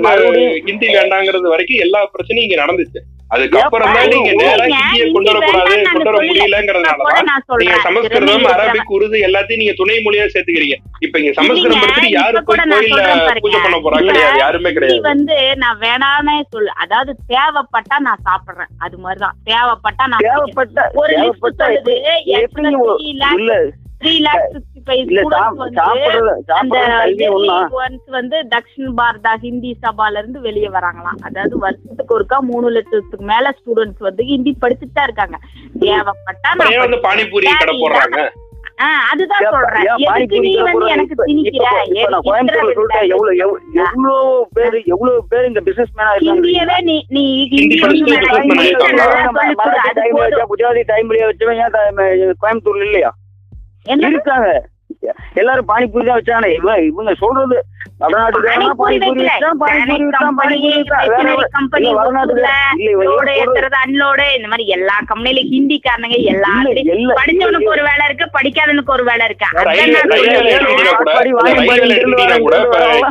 ஹிந்தி 0.69 0.89
வேண்டாங்கிறது 0.97 1.53
வரைக்கும் 1.55 1.83
எல்லா 1.87 2.01
பிரச்சனையும் 2.15 2.47
இங்க 2.47 2.59
நடந்துச்சு. 2.63 3.01
அதுக்கப்புறம் 3.33 3.93
தான் 3.95 4.09
நீங்க 4.13 4.31
நேரா 4.39 4.65
ஹிந்தியை 4.71 5.05
கொண்டு 5.13 5.29
வரக்கூடாது 5.31 5.75
கொண்டு 5.87 6.09
வர. 6.09 6.17
முடியலங்கிறதுனாலதான் 6.29 7.29
நீங்க 7.61 7.77
சமஸ்கிருதம் 7.85 8.47
அரபிக் 8.53 8.93
உருது 8.95 9.17
எல்லாத்தையும் 9.27 9.61
நீங்க 9.61 9.75
துணை 9.79 9.97
மொழியா 10.05 10.25
சேர்த்துக்கிறீங்க. 10.33 10.75
இப்ப 11.05 11.15
இங்க 11.21 11.31
சமஸ்கிருதம் 11.37 11.63
இல்லைங்க, 11.71 11.83
படிச்சுட்டு 11.85 12.17
யாரு 12.17 12.35
இப்ப 12.35 12.47
கூட 12.49 12.61
போய் 12.61 12.63
நான் 12.63 12.73
கோயில்ல 12.75 12.97
சொல்றேன் 12.97 13.21
பாருங்க. 13.21 13.43
பூஜை 13.45 13.59
பண்ண 13.65 13.77
போறா 13.79 13.99
இப்ப 13.99 14.09
கிடையாது 14.09 14.41
யாருமே 14.43 14.61
ஹிந்தி 14.65 14.77
கிடையாது. 14.79 15.07
வந்து 15.09 15.35
நான் 15.63 15.79
வேணானே 15.79 16.37
சொல்லு. 16.53 16.71
அதாவது 16.77 17.13
தேவைப்பட்டா 17.33 17.97
நான் 18.07 18.23
சாப்பிடுறேன். 18.27 18.71
அது 18.79 18.97
மாதிரிதான். 18.97 19.37
தேவைப்பட்டா 19.45 20.05
நான் 20.07 20.25
தேவைப்பட்ட 20.27 20.89
ஒரு 21.01 21.13
லிஸ்ட் 21.21 21.61
சொல்லுது. 21.61 21.95
இல்ல. 23.11 23.55
த்ரீ 24.01 24.13
லேக் 24.19 24.55
வந்து 28.09 28.37
தக்ஷின் 28.53 28.93
பாரதா 28.99 29.33
ஹிந்தி 29.41 29.71
சபால 29.83 30.17
இருந்து 30.17 30.39
வெளியே 30.39 30.69
வராங்களாம் 30.69 31.19
அதாவது 31.21 31.57
வருஷத்துக்கு 31.57 32.15
ஒருக்கா 32.17 32.39
மூணு 32.43 32.69
லட்சத்துக்கு 32.69 33.25
மேல 33.25 33.53
ஸ்டூடெண்ட்ஸ் 33.59 34.07
வந்து 34.07 34.23
ஹிந்தி 34.23 34.53
படிச்சுட்டு 34.63 34.93
தான் 34.93 35.07
இருக்காங்க. 35.09 35.37
தேவைப்பட்டா 35.83 36.51
அதுதான் 39.11 39.43
சொல்றேன். 39.53 39.83
எதுக்கு 40.05 40.37
நீ 40.39 40.51
வந்து? 40.59 40.85
எனக்கு 40.93 41.15
திணிக்கிற. 41.19 41.65
எவ்வளவு 43.79 44.21
பேரு 44.55 44.77
எவ்வளவு 44.93 45.19
பேர் 45.31 45.49
இந்த 45.49 45.61
பிசினஸ் 45.61 45.93
மேனா 45.97 46.13
இருக்காங்க 46.15 46.79
நீ 46.81 46.95
நீ 47.15 47.23
குஜராத்தி 50.51 50.83
டைம் 50.91 51.11
வச்சவன் 51.11 51.61
ஏன் 51.61 51.75
கோயம்புத்தூர்ல 52.41 52.87
இல்லையா? 52.89 53.11
என்ன 53.85 54.07
இருக்காங்க. 54.07 54.49
எல்லாரும் 55.35 55.69
பானிபூரி 55.69 56.05
தான் 56.05 56.19
வச்சானே 56.19 56.49
இவங்க 56.55 56.73
இவங்க 56.89 57.13
சொல்றது 57.21 57.57
வடநாட்டுக்காரங்க 58.01 58.73
பானிபூரி 58.73 58.99
பானிபூரி 58.99 59.09
வைக்கல. 59.13 59.31
வச்சா 59.31 59.49
பானிபூரி 59.61 60.03
company, 60.17 60.57
பானிபூரி 61.55 61.89
unload 63.83 64.21
இந்த 64.37 64.47
மாதிரி 64.51 64.65
எல்லா 64.75 64.95
கம்பெனில 65.09 65.41
இல்ல, 65.43 66.31
எல்லாத்துலயும் 66.33 66.91
இல்ல, 66.95 67.13
படிச்சவனுக்கு. 67.19 67.69
ஒரு 67.73 67.83
வேலை 67.89 68.03
இருக்கு 68.09 68.25
படிக்காதவனுக்கு 68.35 68.93
ஒரு 68.93 69.05
வேலை 69.09 69.25
இருக்கு. 69.25 69.47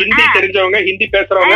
ஹிந்தி. 0.03 0.25
தெரிஞ்சவங்க 0.37 0.79
ஹிந்தி 0.89 1.07
பேசுறவங்க 1.15 1.55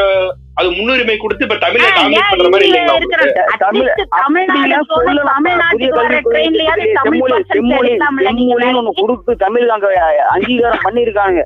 ஆ, 0.00 0.49
அது 0.60 0.70
முன்னுரிமை 0.70 1.16
கொடுத்து 1.16 1.46
இப்ப 1.46 1.58
தமிழை 1.58 1.88
டாமினேட் 1.90 2.30
பண்ற 2.32 2.48
மாதிரி 2.52 2.68
இல்லைங்களா? 2.68 2.96
கொடுத்து 8.96 9.32
தமிழ் 9.44 9.68
அங்க 9.68 9.88
அங்கீகாரம் 10.34 10.84
பண்ணிருக்காங்க 10.84 11.40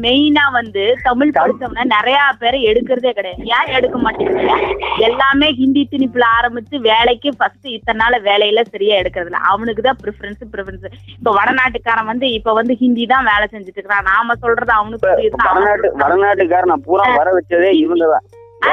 மெயினா 0.00 0.44
வந்து 0.52 0.84
தமிழ் 1.02 1.32
படிச்சவன 1.38 1.84
நிறைய 1.94 2.18
பேரை 2.38 2.60
எடுக்கிறதே 2.64 3.12
கிடையாது. 3.12 3.42
ஏன் 3.56 3.74
எடுக்க 3.74 3.96
மாட்டேங்கிறீங்க? 3.98 4.54
எல்லாமே 5.02 5.48
ஹிந்தி 5.58 5.82
திணிப்புல 5.88 6.24
ஆரம்பிச்சு 6.36 6.76
வேலைக்கு 6.86 7.30
ஃபர்ஸ்ட் 7.36 7.66
இத்தனை 7.74 7.98
நாள் 8.00 8.16
வேலையில 8.26 8.64
சரியா 8.70 8.94
எடுக்கிறது 9.00 9.30
இல்ல 9.30 9.40
அவனுக்கு 9.50 9.82
தான் 9.82 10.00
ப்ரிஃபரன்ஸ் 10.02 10.42
ப்ரிஃபரன்ஸ் 10.52 10.86
இப்ப 11.14 11.32
வடநாட்டுக்காரன் 11.38 12.10
வந்து 12.10 12.28
இப்ப 12.36 12.54
வந்து 12.58 12.74
ஹிந்தி 12.80 13.06
தான் 13.08 13.28
வேலை 13.30 13.46
செஞ்சுட்டு 13.48 13.78
இருக்கிறான். 13.78 14.10
நாம 14.10 14.36
சொல்றது 14.42 14.74
அவனுக்கு 14.76 15.08
வடநாட்டு 15.46 15.90
வடநாட்டுக்காரன் 16.02 16.72
நான் 16.72 16.86
பூரா 16.86 17.06
வர 17.16 17.30
வச்சதே 17.38 17.72
இவங்க 17.82 18.06
தான் 18.14 18.26
ஆ, 18.62 18.70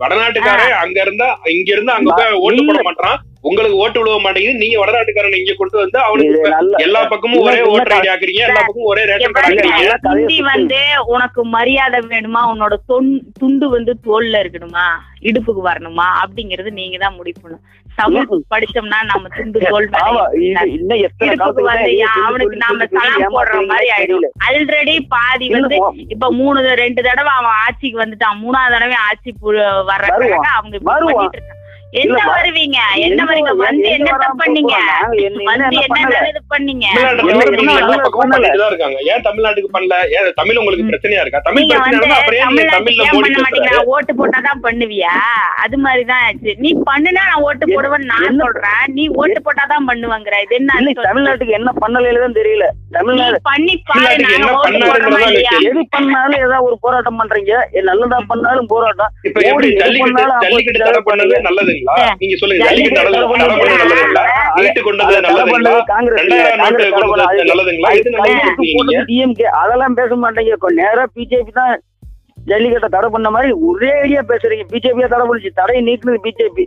வடநாட்டுக்காரன் 0.00 0.74
அங்க 0.80 0.98
இருந்தா 1.04 1.28
இங்க 1.52 1.70
இருந்து 1.74 1.92
அங்க 1.94 2.10
போய் 2.18 2.40
ஓட்டு 2.44 2.62
போட 2.68 2.80
மாட்டான். 2.88 3.18
உங்களுக்கு 3.42 3.76
ஓட்டு 3.76 4.00
விழுவ 4.00 4.20
மாட்டேங்குது. 4.20 4.58
நீங்க 4.58 4.86
வடநாட்டுக்காரன் 4.86 5.38
இங்க 5.38 5.54
கொண்டு 5.56 5.78
வந்து 5.78 5.98
அவனுக்கு 5.98 6.54
எல்லா 6.76 7.04
பக்கமும் 7.04 7.38
ஒரே 7.38 7.62
ஓட்டர் 7.62 7.86
ஐடி 7.86 8.06
ஆக்குறீங்க. 8.06 8.32
எல்லா 8.32 8.54
பக்கமும் 8.54 8.84
ஒரே 8.84 9.04
ரேஷன் 9.04 9.32
கார்டு 9.32 9.54
சுத்தி- 10.26 10.38
வந்து 10.38 10.76
உனக்கு 11.06 11.44
மரியாதை 11.44 12.00
வேணுமா? 12.00 12.52
உன்னோட 12.54 12.72
தொன்- 12.88 13.20
துண்டு 13.38 13.68
வந்து 13.68 13.96
தோல்ல 14.04 14.34
இருக்கணுமா? 14.34 14.82
இடுப்புக்கு 15.20 15.64
வரணுமா? 15.64 16.04
அப்படிங்கறது 16.22 16.70
நீங்க 16.70 16.98
தான் 16.98 17.14
முடிவு 17.14 17.40
பண்ணணும் 17.40 17.78
தமிழ். 17.96 18.26
படிச்சோம்னா 18.54 19.02
நம்ம 19.02 19.28
துண்டு 19.36 19.60
தோல் 19.68 19.88
இடுப்புக்கு 21.18 21.62
வந்து 21.62 21.96
அவனுக்கு 22.26 22.56
நாம 22.56 22.86
சலாம் 22.86 23.34
போடுற 23.34 23.66
மாதிரி 23.66 23.88
ஆயிடும். 23.98 24.28
ஆல்ரெடி 24.50 24.98
பாதி 25.08 25.48
வந்து 25.48 25.76
இப்ப 26.08 26.32
மூணு 26.32 26.74
ரெண்டு 26.74 27.02
தடவை 27.02 27.32
அவன் 27.32 27.50
ஆட்சிக்கு 27.50 27.98
வந்துட்டான். 27.98 28.44
மூணாவது 28.44 28.70
தடவை 28.70 28.94
ஆட்சி 28.94 29.34
வர்றதுக்காக. 29.42 30.28
அவங்க. 30.28 30.78
பண்ணிட்டு 30.84 31.36
இருக்காங்க 31.36 31.58
என்ன 31.92 32.14
வருவீங்க? 32.14 32.76
என்ன 32.94 33.24
வரீங்க 33.24 33.40
வர- 33.40 33.54
வந்து 33.54 33.88
வராம 33.88 34.30
பண்ணீங்க? 34.38 34.74
என்ன- 35.10 35.44
வந்து 35.44 35.66
என்ன 35.66 35.80
என்ன? 35.80 36.12
நல்லது 36.12 36.40
பண்ணீங்க? 36.50 36.84
என்ன 38.50 38.66
இருக்காங்க. 38.66 38.96
ஏன் 39.00 39.20
தமிழ்நாட்டுக்கு 39.20 39.68
பண்ணல? 39.72 40.08
ஏன் 40.08 40.32
தமிழ் 40.34 40.56
உங்களுக்கு 40.56 40.86
பிரச்சனையா 40.86 41.20
இருக்கா? 41.20 41.38
தமிழ் 41.42 41.66
பிரச்சனை 41.66 41.98
ஓட்டு 43.84 44.14
போட்டாதான் 44.14 44.62
பண்ணுவியா? 44.62 45.08
அது 45.56 45.78
மாதிரிதான் 45.78 46.22
ஆச்சு. 46.22 46.54
நீ 46.58 46.72
பண்ணுனா 46.72 47.10
நான் 47.10 47.34
ஓட்டு 47.34 47.66
என்ன- 47.66 47.80
போடுவேன்னு 47.80 47.98
நான் 47.98 48.24
என்ன- 48.24 48.44
சொல்றேன். 48.44 48.86
நீ 48.86 49.08
ஓட்டு 49.08 49.32
போட்டாதான் 49.32 49.86
பண்ணுவங்கிற. 49.86 50.42
இது 50.42 50.48
என்ன? 50.48 50.72
தமிழ்நாட்டுக்கு 50.94 51.48
என்ன 51.48 51.72
பண்ணலையில 51.86 52.18
தான் 52.18 52.32
தெரியல 52.32 52.62
தமிழ்நாடு 52.90 53.38
பண்ணி 53.42 53.82
பாரு 53.86 54.12
என்ன 54.12 54.28
நாங்க 54.28 54.52
ஓட்டு 54.52 54.70
போடுறோமா 54.70 55.20
இல்லையா. 55.20 55.50
எது 55.60 55.86
பண்ணாலும் 55.90 56.36
ஏதாவது 56.36 56.62
ஒரு 56.62 56.78
போராட்டம் 56.80 57.22
பண்றீங்க. 57.22 57.82
நல்லதா 57.82 58.18
பண்ணாலும் 58.26 58.66
போராட்டம். 58.66 59.06
இப்ப 59.22 59.40
எப்படி 59.40 59.74
ஜல்லிக்கட்டு 59.74 61.02
பண்ணாலும் 61.02 61.79
நல்லதுங்களா 61.80 62.14
நீங்க 62.18 62.36
சொல்லுங்க. 62.36 62.64
ஜல்லிக்கட்டு 62.64 63.10
நல்லதுங்களா 63.10 63.28
கொண்டது 63.28 65.20
நல்லதுங்களா 65.20 65.78
ரெண்டாயிரம் 66.16 66.56
நோட்டு 66.56 66.90
கொண்டது. 66.90 67.44
நல்லதுங்களா? 67.44 67.92
இது 67.96 68.10
நல்லது 68.10 69.04
டிஎம்கே 69.08 69.42
அதெல்லாம் 69.42 69.94
பேச 69.94 70.14
மாட்டீங்க. 70.14 70.52
கொ- 70.60 70.72
நேரா 70.72 71.06
பிஜேபி 71.16 71.52
தான் 71.52 71.82
ஜல்லிக்கட்டை 72.46 72.88
தடை 72.88 73.08
பண்ண 73.12 73.30
மாதிரி 73.30 73.52
ஒரே 73.52 73.90
ஐடியா 74.00 74.20
பேசுறீங்க. 74.28 74.64
பிஜேபியா 74.72 75.06
தடை 75.06 75.26
பண்ணிச்சு. 75.26 75.50
தடையை 75.54 75.82
நீக்குனது 75.84 76.18
பிஜேபி 76.24 76.64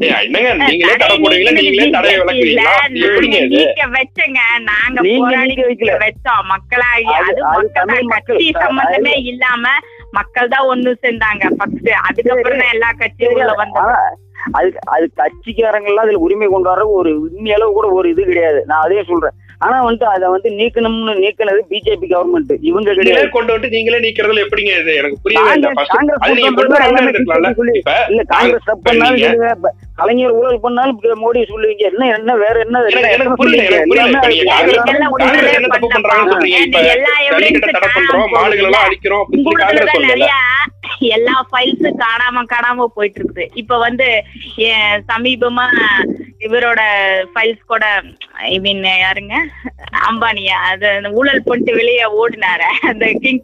என்னங்க? 0.00 0.54
நீங்களே 0.54 0.96
தடை 0.96 1.16
போடுவீங்களா 1.16 1.52
நீங்களே 1.52 1.90
தடையை 1.90 2.20
விளக்குவீங்களா 2.20 2.74
எப்படிங்க 2.94 3.38
இது? 3.44 3.62
வச்சங்க. 3.90 4.38
நாங்க 4.60 5.00
வச்சோம். 5.98 6.44
மக்களாகி 6.44 7.04
அது- 7.04 7.40
மக்கள். 7.40 8.06
கட்சி 8.08 8.52
சம்பந்தமே 8.60 9.10
இல்லாம 9.10 9.68
மக்கள் 10.10 10.48
தான் 10.48 10.68
ஒண்ணு 10.68 10.94
சேர்ந்தாங்க. 11.02 11.50
ஃபர்ஸ்ட் 11.56 11.88
அதுக்கப்புறம் 12.08 12.60
எல்லா 12.72 12.90
கட்சியும் 12.98 13.32
உள்ள 13.32 13.52
வந்தாங்க 13.52 13.92
அது 14.58 14.68
அது 14.94 15.04
கட்சிக்காரங்க 15.20 15.90
எல்லாம் 15.90 16.06
அதுல 16.06 16.24
உரிமை 16.26 16.48
கொண்டாடுற 16.54 16.86
ஒரு 16.98 17.10
உண்மை 17.26 17.52
அளவு 17.58 17.72
கூட 17.78 17.88
ஒரு 17.98 18.06
இது 18.14 18.22
கிடையாது. 18.30 18.60
நான் 18.66 18.84
அதே 18.86 19.02
சொல்றேன். 19.10 19.36
ஆனா 19.64 19.78
வந்து 19.86 20.04
அதை 20.06 20.26
வந்து 20.34 20.48
நீக்கணும்னு 20.58 21.14
நீக்கினது 21.22 21.62
பிஜேபி 21.70 22.06
கவர்மெண்ட் 22.12 22.52
இவங்க 22.68 22.88
நீங்களே 22.90 23.00
கிடையாது. 23.00 23.34
கொண்டு 23.36 23.50
வந்து 23.54 23.68
நீங்களே 23.74 23.98
நீக்கிறதுல 24.04 24.44
எப்படிங்க 24.44 24.72
இது? 24.82 24.92
எனக்கு 25.00 25.18
புரியவே 25.24 25.50
இல்லை. 25.54 25.70
காங்கிரஸ் 28.34 28.68
தப்பு 28.70 28.84
பண்ணாலும் 28.88 29.66
கலைஞர் 30.00 30.36
ஊழல் 30.40 30.62
பண்ணாலும் 30.64 30.98
மோடி 31.24 31.40
சொல்லுவீங்க. 31.52 31.84
என்ன 31.90 32.02
என்ன 32.18 32.36
வேற 32.44 32.54
என்ன 32.66 32.82
எனக்கு 32.90 33.14
எனக்கு 33.16 33.36
புரியல 33.42 33.64
எனக்கு 33.98 34.22
புரியல. 34.24 34.48
இப்ப 36.64 36.80
நீங்க 39.34 39.50
காங்கிரஸ் 39.62 39.96
எல்லாம் 39.96 40.48
எல்லா 40.98 41.46
ஃபைல்ஸும் 41.50 42.00
காணாம 42.04 42.44
காணாம 42.54 42.86
போயிட்டு 42.94 43.20
இருக்குது 43.20 43.50
இப்ப 43.54 43.78
வந்து 43.78 44.08
சமீபமா 45.12 45.66
இவரோட 46.38 46.80
ஃபைல்ஸ் 47.32 47.62
கூட 47.66 48.02
ஐ 48.32 48.58
மீன் 48.58 48.82
யாருங்க? 48.82 49.34
அம்பானியா 50.08 50.58
அது 50.70 50.88
அந்த 50.88 51.10
ஊழல் 51.10 51.42
பண்ணிட்டு 51.42 51.74
வெளியே 51.74 52.06
ஓடினாரு. 52.22 52.68
அந்த 52.90 53.06
கிங் 53.22 53.42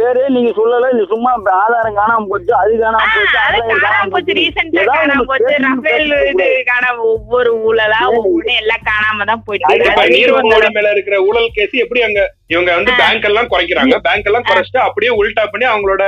பேரு 0.00 0.22
நீங்க 0.36 0.50
சொல்லல. 0.58 0.88
இது 0.94 1.04
சும்மா 1.12 1.30
ஆதாரம் 1.62 1.96
காணாம 2.00 2.26
போச்சு 2.32 2.52
அது 2.60 2.72
காணாம 2.82 3.06
போச்சு 3.14 3.38
அது 3.44 3.56
அதான் 3.62 3.82
காணாம 3.84 4.10
போச்சு. 4.14 4.36
ரீசெண்டா 4.40 4.82
ஏதாவது 4.82 5.00
காணாம 5.00 5.12
ஒண்ணு 5.14 5.28
போச்சு. 5.30 5.48
பேசணும், 5.50 5.78
ரஃபேல் 5.78 6.12
இது. 6.32 6.48
காணாம 6.70 7.04
ஒவ்வொரு 7.14 7.52
ஊழலா 7.68 8.00
ஒவ்வொன்னு 8.18 8.54
எல்லாம் 8.62 8.84
காணாம 8.90 9.26
தான் 9.30 9.44
போயிட்டு 9.46 9.68
அது 9.70 9.86
இப்ப 9.88 10.02
இருக்கு. 10.04 10.16
நீரவ் 10.16 10.50
மோடி 10.52 10.68
மேல 10.78 10.94
இருக்கிற 10.96 11.18
ஊழல் 11.28 11.54
கேஸ் 11.58 11.76
எப்படி 11.84 12.02
அங்க 12.08 12.20
இவங்க 12.54 12.70
வந்து 12.78 12.92
பேங்க் 13.02 13.28
எல்லாம் 13.30 13.50
குறைக்கிறாங்க. 13.54 13.96
பேங்க் 14.08 14.28
எல்லாம் 14.30 14.48
குறைச்சிட்டு 14.50 14.82
அப்படியே 14.88 15.12
உல்டா 15.20 15.46
பண்ணி 15.54 15.68
அவங்களோட 15.72 16.04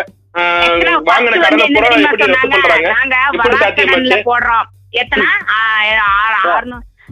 வாங்கின 1.09 1.39
கடனை 1.45 1.65
பூரா 1.75 1.89
எப்படி 2.03 2.27
ரத்து 2.33 2.49
பண்றாங்க 2.57 2.89
எப்படி 3.39 3.57
சாத்தியமாச்சு. 3.65 4.19
எத்தனை? 5.03 5.25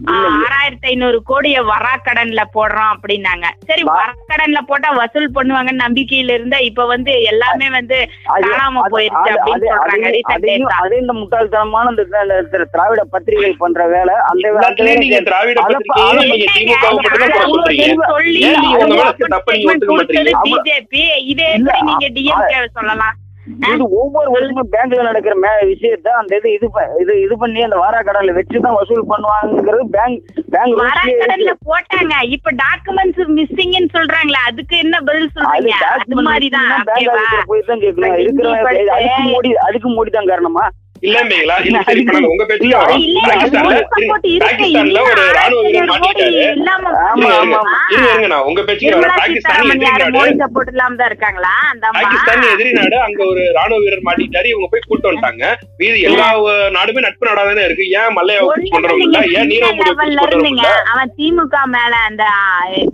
ஆறாயிரத்தி 0.04 0.86
ஐநூறு 0.86 1.22
கோடிய 1.26 1.56
வராக்கடன்ல 1.64 2.42
போடுறோம் 2.54 2.92
அப்படின்னாங்க. 2.94 3.46
சரி 3.66 3.82
வராக்கடன்ல 3.82 4.60
போட்டா 4.66 4.90
வசூல் 4.90 5.28
பண்ணுவாங்கன்னு 5.34 5.84
நம்பிக்கையில 5.84 6.34
இருந்த 6.38 6.56
இப்ப 6.60 6.86
வந்து 6.86 7.22
எல்லாமே 7.22 7.70
வந்து 7.70 8.08
காணாம 8.26 8.82
போயிருச்சு 8.94 9.30
அப்படின்னு 9.34 9.68
சொல்றாங்க. 9.72 10.06
அதே 10.76 10.98
இந்த 10.98 11.12
முட்டாள்தனமான 11.12 11.90
இந்த 11.90 12.64
திராவிட 12.72 13.04
பத்திரிகைகள் 13.04 13.62
பண்ற 13.64 13.86
வேலை. 13.86 14.14
அந்த 14.30 14.48
சொல்லி 20.16 20.34
பிஜேபி. 20.46 21.04
இதே 21.32 21.56
நீங்க 21.58 22.08
டிஎம்கே 22.08 22.66
சொல்லலாம்? 22.72 23.14
இது 23.72 23.84
ஒவ்வொரு 24.00 24.28
வருஷமும் 24.34 24.70
பேங்க்ல 24.72 25.02
நடக்கிற 25.02 25.34
மே 25.42 25.50
விஷயத்த 25.72 26.08
அந்த 26.20 26.32
இது 26.40 26.48
இது 26.56 26.68
இது 27.02 27.12
இது 27.24 27.34
பண்ணி 27.42 27.60
அந்த 27.66 27.76
வாரா 27.82 28.00
கடன்ல 28.08 28.32
வச்சு 28.38 28.64
தான் 28.64 28.76
வசூல் 28.78 29.04
பண்ணுவாங்கிறது 29.12 29.84
பேங்க் 29.96 30.18
பேங்க் 30.54 30.78
வராக்கடன்ல 30.80 31.52
போட்டாங்க. 31.68 32.14
இப்ப 32.36 32.52
டாக்குமெண்ட்ஸ் 32.64 33.30
மிஸ்ஸிங்னு 33.36 33.90
சொல்றாங்களே 33.96 34.40
அதுக்கு 34.48 34.76
என்ன 34.84 34.96
பதில் 35.08 35.30
சொல்றீங்க? 35.36 35.74
அது 35.92 36.08
ஓகேவா 36.88 37.14
ஆபீஸ்ல 37.14 37.44
போய் 37.52 37.68
தான் 37.70 37.82
கேட்கணும். 37.84 38.18
இருக்கிற 38.24 38.50
அதுக்கு 38.96 39.22
மோடி 39.32 39.52
அதுக்கு 39.68 39.90
மோடி 39.96 40.12
தான் 40.18 40.30
காரணமா? 40.32 40.64
இல்லம்பீங்களா 41.02 41.56
இல்ல 41.66 41.78
சரி 41.86 42.02
நாங்க 42.06 42.28
உங்க 42.32 42.44
இல்ல, 42.58 42.76
பாகிஸ்தான்ல 44.40 45.00
ஒரு 45.06 45.22
ராணுவ 45.36 45.60
வீரர் 45.66 45.88
மோடி 45.90 45.94
மாட்டிட்டாரு 45.94 46.38
இருங்க, 47.96 48.28
நான் 48.32 48.46
உங்க 48.48 48.60
பேச்சுக்கு 48.62 48.94
வரேன். 48.96 49.18
பாகிஸ்தான் 49.20 49.58
எதிரி 49.64 49.90
நாடு. 49.92 50.30
பாகிஸ்தான் 51.96 52.44
எதிரி 52.52 52.70
நாடு 52.72 52.96
அங்க 53.06 53.20
ஒரு 53.24 53.42
ராணுவ 53.58 53.78
வீரர் 53.84 54.06
மாட்டிட்டாரு 54.08 54.48
இவங்க 54.52 54.68
போய் 54.72 54.86
கூட்டு 54.88 55.08
வந்துட்டாங்க. 55.08 55.44
மீதி 55.80 56.00
எல்லா 56.08 56.26
நாடுமே 56.76 57.04
நட்பு 57.06 57.28
நாடா 57.28 57.44
தானே 57.50 57.64
இருக்கு. 57.68 57.86
ஏன் 58.00 58.14
மல்லையா 58.18 58.40
கொண்டு. 58.74 58.94
ஏன் 59.38 59.50
நீரவ் 59.52 59.76
மோடி 59.80 60.52
அவன் 60.92 61.12
திமுக 61.18 61.56
மேல 61.76 61.94
அந்த 62.08 62.24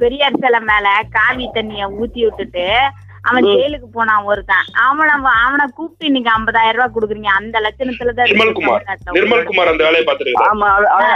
பெரியார் 0.02 0.40
சிலை 0.42 0.61
மேல 0.71 0.87
காவி 1.16 1.47
தண்ணிய 1.56 1.82
ஊத்தி 2.00 2.21
விட்டுட்டு 2.26 2.66
அவன் 3.25 3.45
ஜெயிலுக்கு 3.49 3.88
போனான் 3.91 4.25
ஒருத்தன். 4.25 4.64
அவன 4.83 5.11
அவனை 5.41 5.64
கூப்பிட்டு 5.71 6.07
இன்னைக்கு 6.07 6.31
ஐம்பதாயிரம் 6.33 6.79
ரூபாய் 6.79 6.95
குடுக்குறீங்க. 6.95 7.31
அந்த 7.38 7.57
லட்சணத்துல 7.61 8.12
தான் 8.12 8.26
இருக்கு 8.26 8.41
நிர்மல்குமார் 9.17 9.71
அந்த 9.73 9.85
வேலையை 9.85 10.05
பாத்துருக்காரு 10.05 10.49
ஆமா 10.49 10.69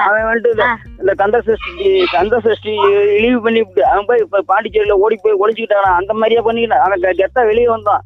அவன் 0.05 0.29
வந்துட்டு 0.29 0.67
இந்த- 0.99 1.17
கந்த 1.17 1.39
சஷ்டி 1.43 1.75
கந்த 2.13 2.39
சஷ்டி 2.45 2.75
இழிவு 3.17 3.41
பண்ணி 3.43 3.63
அவன் 3.91 4.07
போய் 4.07 4.23
இப்ப 4.25 4.45
பாண்டிச்சேரியில 4.49 4.97
ஓடி 5.01 5.19
போய் 5.19 5.41
ஒளிச்சுக்கிட்டானா 5.41 5.93
அந்த 5.97 6.15
மாதிரியா 6.15 6.45
பண்ணிக்கிட்டான். 6.47 6.85
அவன் 6.87 7.19
கெத்தா 7.21 7.43
வெளியே 7.47 7.71
வந்தான். 7.71 8.05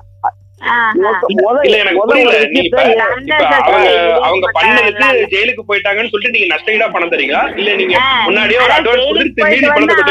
அவங்க 4.22 4.46
பண்ணதுக்கு. 4.56 5.26
ஜெயிலுக்கு 5.32 5.62
போயிட்டாங்கன்னு 5.68 6.12
சொல்லிட்டு 6.12 6.36
நீங்க 6.36 6.48
நஷ்டஈடா 6.54 6.86
பணம் 6.90 7.12
தரீங்களா? 7.12 7.42
இல்ல 7.56 7.70
நீங்க 7.80 7.96
முன்னாடியே 8.26 8.60
ஒரு 8.60 8.74
அட்வான்ஸ் 8.74 9.08
கொடுத்து 9.10 9.42
பணத்தை 9.70 10.04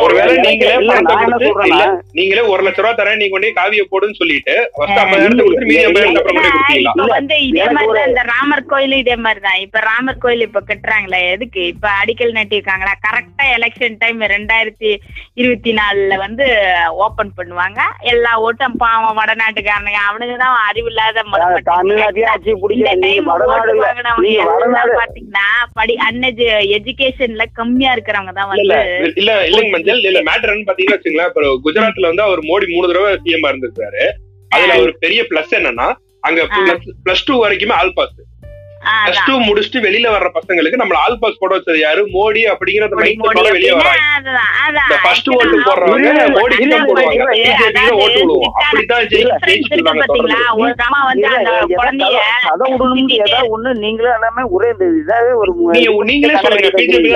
ஒருவேளை 0.00 0.32
நீங்களே 0.44 0.74
பணத்தை 0.88 1.14
கொடுத்து 1.20 1.68
இல்ல 1.70 1.84
நீங்களே 2.12 2.42
ஒரு 2.52 2.62
லட்ச 2.66 2.80
ரூபா 2.80 2.92
தரேன் 2.94 3.20
நீங்க 3.20 3.34
கொண்டு 3.34 3.50
காவிய 3.56 3.82
போடுன்னு 3.90 4.18
சொல்லிட்டு 4.18 4.54
ஃபர்ஸ்ட் 4.74 5.00
ஐம்பதாயிரத்தை 5.00 5.44
கொடுத்து 5.44 5.68
மீதி 5.70 5.82
ஐம்பதாயிரத்தை 5.82 6.20
அப்புறம் 6.22 6.46
கொடுத்தீங்களா? 6.48 6.92
வந்து 7.12 7.36
இதே 7.48 7.64
ஒரு- 7.84 8.06
இந்த 8.08 8.22
ராமர் 8.30 8.66
கோயில் 8.66 8.96
இதே 8.96 9.16
மாதிரிதான் 9.18 9.60
இப்ப 9.64 9.80
ராமர் 9.86 10.18
கோயில் 10.18 10.46
இப்ப 10.46 10.62
கட்டுறாங்களே 10.64 11.20
எதுக்கு? 11.30 11.60
இப்ப 11.72 11.86
அடிக்கல் 12.00 12.36
நட்டிருக்காங்களா 12.36 12.94
கரெக்டா 13.06 13.44
எலெக்ஷன் 13.54 13.98
டைம் 13.98 14.20
ரெண்டாயிரத்தி 14.32 14.90
இருபத்தி 15.34 15.72
நாலுல 15.74 16.14
வந்து 16.18 16.46
ஓபன் 17.04 17.32
பண்ணுவாங்க. 17.38 17.80
எல்லா 18.12 18.32
ஓட்டும் 18.46 18.76
பாவம் 18.82 19.18
வடநாட்டுக்காரனுங்க. 19.20 20.00
அவனுங்க 20.08 20.36
தான் 20.42 20.56
அறிவில்லாத 20.68 21.24
பாத்தீங்கன்னா 25.00 25.46
படி 25.78 25.94
அன்னஜ் 26.08 26.44
எஜுகேஷன்ல 26.78 27.46
கம்மியா 27.60 27.92
இருக்கிறவங்க 27.96 28.34
தான் 28.38 28.50
வந்து 28.52 28.66
இல்ல 29.20 29.30
இல்லங்க 29.48 29.70
மஞ்சள். 29.76 30.02
இல்ல 30.10 30.22
மேட்டர் 30.30 30.68
பாத்தீங்கன்னா 30.70 30.98
வச்சுங்களேன் 30.98 31.30
இப்ப 31.32 31.54
குஜராத்ல 31.66 32.10
வந்து 32.12 32.26
அவர் 32.28 32.42
மோடி 32.50 32.68
மூணு 32.74 32.90
தடவை 32.90 33.12
சிஎம் 33.24 33.50
இருந்திருக்காரு 33.50 34.04
அதுல 34.52 34.76
ஒரு 34.84 34.94
பெரிய 35.04 35.20
பிளஸ் 35.30 35.54
என்னன்னா 35.60 35.88
அங்க 36.28 36.40
பிளஸ் 37.04 37.26
டூ 37.28 37.34
வரைக்குமே 37.44 37.74
ஆல் 37.80 37.96
பாஸ் 37.98 38.18
பிளஸ். 38.80 39.18
டூ 39.26 39.34
முடிச்சுட்டு 39.46 39.80
வெளியில 39.84 40.06
வர்ற 40.12 40.28
பசங்களுக்கு 40.36 40.78
நம்மள 40.80 40.96
ஆல் 41.00 41.18
பாஸ் 41.22 41.40
போட 41.40 41.50
வச்சது 41.56 41.80
யாரு? 41.80 42.02
மோடி 42.14 42.42
அப்படிங்கிற 42.52 42.84
மோடி, 42.92 43.10
மோடி. 43.22 43.50
வெளியே 43.56 43.72
வராங்க 43.80 44.94
ஃபர்ஸ்ட் 45.04 45.28
ஓட்டு 45.34 45.56
போடுறவங்க 45.66 46.06
இல்ல, 46.06 46.22
தான் 46.72 46.86
போடுவாங்க. 46.88 47.24
பிஜேபிக்கு 47.32 47.94
ஓட்டு 48.04 48.20
விடுவோம். 48.20 48.54
ஏதாவது 53.18 53.50
ஒண்ணு 53.56 53.70
நீங்களே 53.84 54.10
எல்லாமே 54.16 54.42
ஒரே 54.56 54.68
இந்த 54.74 54.84
இதாவே 55.02 55.32
ஒரு 55.42 55.52
நீங்களே 56.10 56.34
சொல்லுங்க. 56.44 56.70
பிஜேபி 56.78 57.10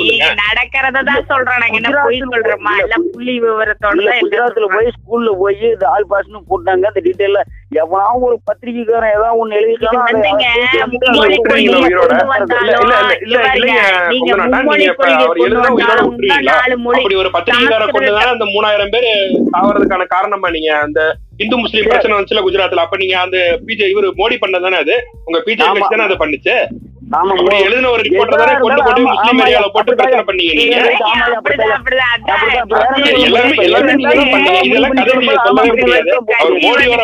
நீங்க 0.00 0.26
நடக்கிறதான் 0.42 1.22
குஜராத்ல. 4.24 4.66
போய் 4.74 4.92
ஸ்கூல்ல 4.96 5.30
போய் 5.42 5.62
இந்த 5.74 5.86
ஆல் 5.94 6.08
பாஸ்னு 6.12 6.42
போட்டாங்க. 6.50 6.84
அந்த 6.88 7.00
ஒரு 8.26 8.36
பத்திரிக்கைக்காரன் 8.48 9.14
ஏதாவது 9.16 9.38
ஒண்ணு 9.42 9.56
எழுதிட்டாலும் 9.60 10.06
அப்படி 16.94 17.14
ஒரு 17.14 17.30
பத்திரிகைக்கார 17.30 17.86
கொண்டுதானே 17.90 18.30
அந்த 18.30 18.44
மூணாயிரம் 18.44 18.90
பேர் 18.90 19.08
சாவறதுக்கான 19.52 20.06
காரணமா 20.06 20.50
நீங்க 20.50 20.78
அந்த 20.78 21.00
இந்து 21.36 21.56
முஸ்லீம் 21.56 21.86
பிரச்சனை 21.86 22.14
வந்துச்சுல 22.16 22.42
குஜராத்ல. 22.42 22.74
அப்ப 22.76 22.96
நீங்க 22.96 23.18
அந்த 23.18 23.38
பிஜே 23.66 23.88
இவரு 23.90 24.08
மோடி 24.16 24.36
பண்ணதானே 24.40 24.78
அது? 24.78 24.94
உங்க 25.24 25.42
பிஜேபி 25.46 25.68
ஆமா. 25.70 25.88
தானே 25.88 26.02
அதை 26.02 26.16
பண்ணுச்சு? 26.16 26.54
எழுதின 27.60 27.88
ஒரு 27.88 28.02
ரிப்போர்ட்டர் 28.02 28.40
தானே 28.40 28.54
கொண்டு 28.56 28.78
கொண்டு 28.78 28.96
போய் 28.96 29.06
முஸ்லீம் 29.08 29.40
ஏரியால 29.44 29.68
போட்டு 29.68 29.92
பிரச்சனை 29.94 30.24
பண்ணீங்க 30.24 30.52
நீங்க. 30.54 30.74
நீங்க? 33.10 33.38
பண்ணீங்க 33.90 34.16
இதெல்லாம் 34.68 34.96
கதை 34.98 35.14
நீங்க 35.18 35.36
சொல்லவே 35.46 35.70
முடியாது. 35.76 36.10
அவர் 36.38 36.58
மோடியோட 36.58 37.02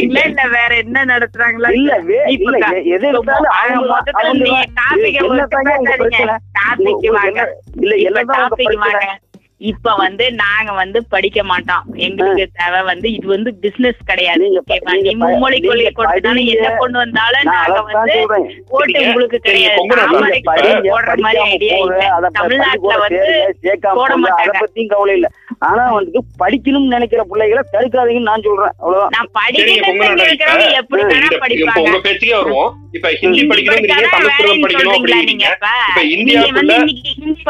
இல்ல 0.00 0.20
வேற 0.54 0.70
என்ன 0.76 1.04
நடத்துறாங்களா 1.04 1.70
இல்ல 1.76 1.92
எது 2.88 3.06
அவங்க 3.10 3.86
மொத்தத்துல 3.90 4.32
நீங்க 4.38 4.62
வாங்க. 7.10 7.40
என்ன- 7.42 7.98
இல்ல 7.98 8.18
பிரச்சனை? 8.24 8.76
வாங்க. 8.78 9.08
இப்ப 9.60 9.92
வந்து 10.00 10.24
நாங்க 10.40 10.72
வந்து 10.80 10.98
படிக்க 11.12 11.38
மாட்டோம். 11.50 11.84
எங்களுக்கு 12.06 12.44
தேவை 12.58 12.80
வந்து 12.88 13.08
இது 13.12 13.26
வந்து 13.32 13.50
பிசினஸ் 13.62 14.00
கிடையாது. 14.10 14.44
நீ 15.06 15.12
மும்மொழி 15.22 15.58
கொள்கை 15.64 15.90
படிங்க. 15.96 16.42
என்ன 16.54 16.68
கொண்டு 16.82 16.98
வந்தாலும் 17.02 17.46
நான் 17.48 17.56
நாங்க 17.70 17.80
வந்து. 17.88 18.18
ஓட்டு. 18.76 19.00
உங்களுக்கு 19.06 19.38
கிடையாது. 19.46 19.78
போடுற 19.80 21.16
மாதிரி 21.24 21.40
ஐடியா 21.48 21.78
இல்ல. 21.86 22.02
தமிழ்நாட்டுல 22.38 22.94
வந்து 23.06 23.32
போட 24.00 24.12
மாட்டாங்க. 24.24 24.54
பத்தியும் 24.62 24.92
கவலை 24.94 25.14
இல்ல. 25.18 25.30
ஆனா 25.68 25.84
வந்து 25.98 26.22
படிக்கணும்னு 26.42 26.94
நினைக்கிற 26.96 27.22
பிள்ளைகளை 27.32 27.64
தடுக்காதீங்கன்னு 27.74 28.30
நான் 28.32 28.46
சொல்றேன். 28.48 28.74
அவ்வளவுதான். 28.82 29.12
நான் 29.16 29.32
இருக்கிறவங்க 29.58 30.68
எப்படி 30.82 31.02
இப்ப 31.02 31.14
வேணா 31.14 31.42
படிப்பாங்க. 31.44 31.84
உங்க 31.88 32.00
பேச்சுக்கே 32.06 32.36
வருவோம். 32.40 32.70
இப்ப 32.96 33.08
ஹிந்தி 33.20 33.42
படிக்கணும் 33.50 33.82
நீங்க 33.86 34.08
சமஸ்கிருதம் 34.14 34.62
படிக்கணும் 34.66 34.96
அப்படிங்கிறீங்க 34.98 35.46
இப்ப 35.56 36.00
ஹிந்தி 36.12 36.34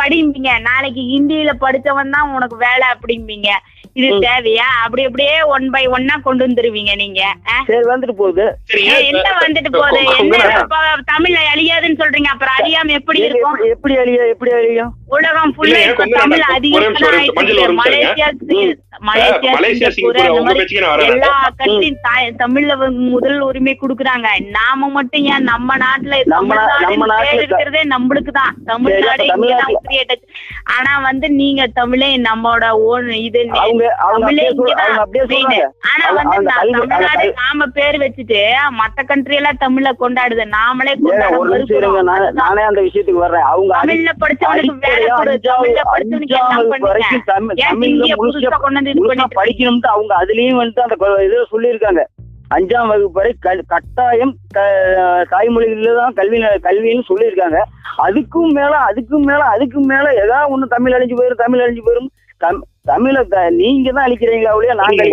படிப்பீங்க. 0.01 0.51
நாளைக்கு 0.71 1.03
ஹிந்தியில 1.13 1.51
படிச்சவன் 1.63 1.97
தான் 2.07 2.31
உனக்கு 2.31 2.57
வேலை 2.57 2.89
அப்படிம்பீங்க. 2.89 3.49
இது 3.93 4.09
தேவையா? 4.19 4.67
அப்படி 4.83 5.05
அப்படியே 5.05 5.43
ஒன் 5.43 5.71
பை 5.71 5.89
ஒன்னா 5.89 6.21
கொண்டு 6.23 6.47
வந்துருவீங்க 6.47 6.95
நீங்க? 6.95 7.35
சரி 7.67 7.79
வந்துட்டு 7.79 8.13
போகுது. 8.13 8.59
என்ன 9.05 9.21
வந்துட்டு 9.21 9.73
போகுது? 9.73 10.17
என்ன 10.17 10.37
தமிழ்ல 11.13 11.39
அழியாதுன்னு 11.55 12.01
சொல்றீங்க. 12.01 12.25
அப்புறம் 12.25 12.55
அழியாம 12.59 12.89
எப்படி 12.89 13.19
இருக்கும்? 13.19 13.59
எப்படி- 13.59 13.69
எப்படி 13.69 13.97
அழியா 13.97 14.23
எப்படி 14.25 14.51
அழியும்? 14.51 14.95
உலகம் 15.09 15.55
தமிழ் 16.11 16.41
அதிகம் 16.41 16.83
மலேசியா. 17.13 18.27
மலேசியா. 19.07 19.51
எல்லா 21.07 21.51
கண்ட்ரியும் 21.59 21.97
தாய் 22.03 22.35
தமிழ்ல 22.39 22.91
முதல் 22.91 23.41
உரிமை 23.41 23.79
கொடுக்குறாங்க. 23.81 24.27
நாம 24.51 24.89
மட்டும் 24.89 25.25
ஏன் 25.25 25.43
நம்ம 25.43 25.75
நாட்டுல 25.77 26.25
இருக்கிறதே 27.33 27.81
நம்மளுக்கு 27.83 28.31
தான். 28.33 28.55
தமிழ்நாடு. 28.65 29.27
ஆனா 30.65 30.99
வந்து 30.99 31.31
நீங்க 31.31 31.67
தமிழே 31.67 32.17
நம்மோட 32.17 32.69
ஓன் 32.69 33.11
இது 33.11 33.47
தமிழே 34.11 34.49
ஆனா 35.81 36.11
வந்து 36.15 36.37
தமிழ்நாடு 36.55 37.35
நாம 37.37 37.67
பேர் 37.67 37.97
வச்சுட்டு 37.99 38.47
மத்த 38.79 39.05
கண்ட்ரி 39.07 39.35
எல்லாம் 39.35 39.57
தமிழ 39.61 39.93
கொண்டாடுது. 40.01 40.49
நாமளே 40.49 40.87
ஏங்க, 40.87 41.01
கொண்டாட 41.03 41.39
ஒரு 41.39 41.49
நிமிஷம் 41.51 41.77
இருங்க 41.77 42.03
மறுக்கிறோம். 42.03 42.35
நானே- 42.35 42.67
அந்த 42.67 42.81
விஷயத்துக்கு 42.81 43.11
வர்றேன். 43.11 43.41
அவங்க 43.41 43.77
தமிழ்ல 43.83 44.11
படிச்சவனுக்கு 44.21 44.97
படிக்கணும்ட்டு 49.39 49.91
அவங்க 49.95 50.13
அதுலயும் 50.23 50.61
வந்துட்டு 50.61 50.85
அந்த 50.87 50.97
இதுல 51.27 51.45
சொல்லியிருக்காங்க. 51.55 52.05
அஞ்சாம் 52.57 52.89
வகுப்பு 52.89 53.19
வரை 53.21 53.33
கட்டாயம் 53.67 54.35
தாய்மொழியில 55.33 55.97
தான் 55.97 56.15
கல்வி 56.15 56.39
கல்வின்னு 56.69 57.09
சொல்லியிருக்காங்க. 57.09 57.59
அதுக்கும் 58.07 58.53
மேல 58.59 58.73
அதுக்கும் 58.89 59.27
மேல 59.31 59.43
அதுக்கும் 59.55 59.89
மேல 59.93 60.07
ஏதாவது 60.15 60.53
ஒண்ணு 60.55 60.75
தமிழ் 60.75 60.93
அழிஞ்சு 60.93 61.19
போயிரும் 61.21 61.43
தமிழ் 61.45 61.63
அழிஞ்சு 61.65 61.83
போயிரும். 61.89 62.11
தம்- 62.89 62.97
தமிழ 62.99 63.29
த- 63.29 63.51
நீங்க 63.51 63.93
தான் 63.93 64.11
அழிக்கிறீங்களா 64.11 64.53
ஒழிய 64.53 64.75
நாங்க 64.75 65.05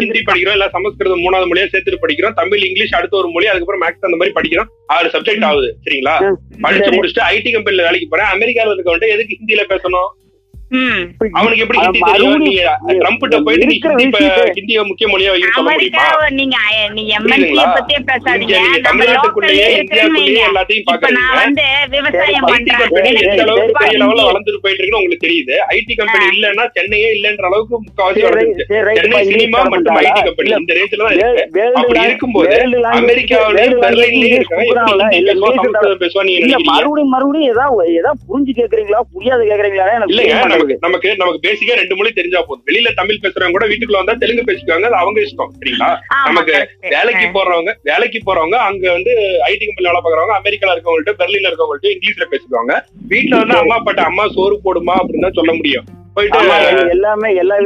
ஹிந்தி 0.00 0.22
படிக்கிறோம் 0.24 0.50
இல்ல 0.50 0.68
சமஸ்கிருதம் 0.68 1.20
மூணாவது 1.20 1.46
மொழியா 1.52 1.68
சேர்த்துட்டு 1.72 1.96
படிக்கிறோம். 2.08 2.32
தமிழ் 2.34 2.58
இங்கிலீஷ் 2.58 2.92
அடுத்த 2.92 3.16
ஒரு 3.16 3.28
மொழி 3.28 3.46
அதுக்கப்புறம் 3.46 3.80
மேக்ஸ் 3.80 4.04
அந்த 4.04 4.16
மாதிரி 4.16 4.32
படிக்கிறோம். 4.34 4.64
ஆறு 4.86 5.08
சப்ஜெக்ட் 5.08 5.44
ஆகுது 5.44 5.76
சரிங்களா. 5.84 6.32
படிச்சு. 6.60 6.90
முடிச்சுட்டு 6.90 7.24
ஐடி 7.30 7.52
கம்பெனில 7.52 7.82
வேலைக்கு 7.82 8.08
போறேன். 8.08 8.26
அமெரிக்கால 8.26 8.68
இருக்கவன்ட்டு 8.68 9.08
எதுக்கு 9.08 9.36
ஹிந்தியில 9.40 9.60
பேசணும். 9.68 10.17
அவனுக்கு 11.38 11.62
எப்படி 11.64 11.78
ஹிந்தி 11.82 12.00
தெரியும் 12.08 12.42
நீங்க 12.46 12.62
ட்ரம்ப் 13.02 13.22
கிட்ட 13.22 13.36
போயிட்டு 13.44 13.66
ஹிந்திய 14.56 14.80
முக்கிய 14.88 15.06
மொழியா 15.12 15.30
சொல்ல 15.56 15.70
முடியுமா? 15.76 16.02
நீங்க 16.38 16.56
நீங்க 16.96 17.10
எம்என்சி? 17.18 17.54
பத்தியே 17.76 18.00
பேசாதீங்க. 18.10 18.58
தமிழ்நாட்டுக்குள்ளேயே 18.86 19.68
இந்தியாக்குள்ளேயே. 19.82 20.42
எல்லாத்தையும் 20.48 20.84
நான் 20.84 20.90
பாக்குறீங்க 20.90 21.38
வந்து 21.42 21.64
விவசாயம் 21.94 22.46
பண்றேன். 22.50 22.82
எந்த 23.22 23.42
அளவுக்கு 23.46 23.78
பெரிய 23.80 23.96
லெவல்ல. 24.02 24.26
வளர்ந்துட்டு 24.28 24.62
போயிட்டு 24.64 24.82
இருக்குன்னு 24.82 25.00
உங்களுக்கு 25.02 25.24
தெரியுது. 25.26 25.54
IT 25.76 25.96
company. 26.00 26.26
இல்லன்னா 26.34 26.66
சென்னையே 26.76 27.08
இல்லன்ற 27.16 27.48
அளவுக்கு 27.50 27.74
முக்காவாசி 27.86 28.26
வளர்ந்துருச்சு. 28.26 28.66
சென்னை 29.00 29.22
சினிமா 29.32 29.62
மற்றும் 29.74 29.98
ஐடி 30.02 30.20
கம்பெனி 30.28 30.52
இந்த 30.60 30.76
ரேஞ்சில 30.80 31.02
தான் 31.04 31.16
இருக்கு. 31.16 31.64
அப்படி 31.80 32.00
இருக்கும்போது 32.08 32.52
நீங்க 32.52 32.68
இல்ல 32.68 32.86
நினைக்கிறீங்க? 36.28 36.62
மறுபடியும் 36.70 37.12
மறுபடியும் 37.16 37.50
ஏதாவது 37.54 37.96
ஏதாவது 37.98 38.20
புரிஞ்சு 38.28 38.52
கேக்குறீங்களா? 38.60 39.00
புரியாது 39.16 39.42
கேக்குறீங்களா? 39.50 39.88
எனக்கு 39.96 40.12
இல்லைங்க 40.14 40.56
நமக்கு. 40.58 40.76
நமக்கு 40.84 41.10
நமக்கு 41.18 41.40
பேசிக்கா 41.44 41.74
ரெண்டு 41.74 41.96
மொழி 41.98 42.10
தெரிஞ்சா 42.12 42.40
போதும் 42.42 42.64
வெளியில 42.68 42.92
தமிழ் 42.96 43.22
பேசுறவங்க 43.24 43.56
கூட 43.56 43.66
வீட்டுக்குள்ள 43.70 44.00
வந்தா 44.00 44.16
தெலுங்கு 44.22 44.48
பேசிக்குவாங்க 44.48 44.88
அது 44.90 45.00
அவங்க 45.00 45.18
இஷ்டம் 45.26 45.52
சரிங்களா 45.56 45.90
நமக்கு. 46.28 46.56
வேலைக்கு. 46.92 47.26
போறவங்க 47.34 47.72
வேலைக்கு 47.84 48.20
போறவங்க 48.22 48.58
அங்க 48.68 48.86
வந்து 48.92 49.12
ஐடி 49.48 49.62
கம்பெனி 49.62 49.88
வேலை 49.88 50.00
பாக்குறவங்க 50.00 50.36
அமெரிக்கால 50.38 50.74
இருக்கவங்கள்ட்ட 50.74 51.14
பெர்லின்ல 51.20 51.50
இருக்கவங்கள்ட்ட 51.50 51.94
இங்கிலீஷ்ல 51.94 52.26
பேசுவாங்க 52.32 52.74
வீட்டுல 53.08 53.40
வந்து 53.42 53.60
அம்மா 53.60 53.78
அப்பாட்ட 53.78 54.04
அம்மா 54.10 54.26
சோறு 54.36 54.58
போடுமா 54.66 54.96
அப்படின்னு 55.00 55.26
தான் 55.26 55.38
சொல்ல 55.40 55.54
முடியும் 55.54 55.86
போயிட்டு 56.18 56.38
எல்லாமே 56.88 57.34
எல்லா 57.34 57.56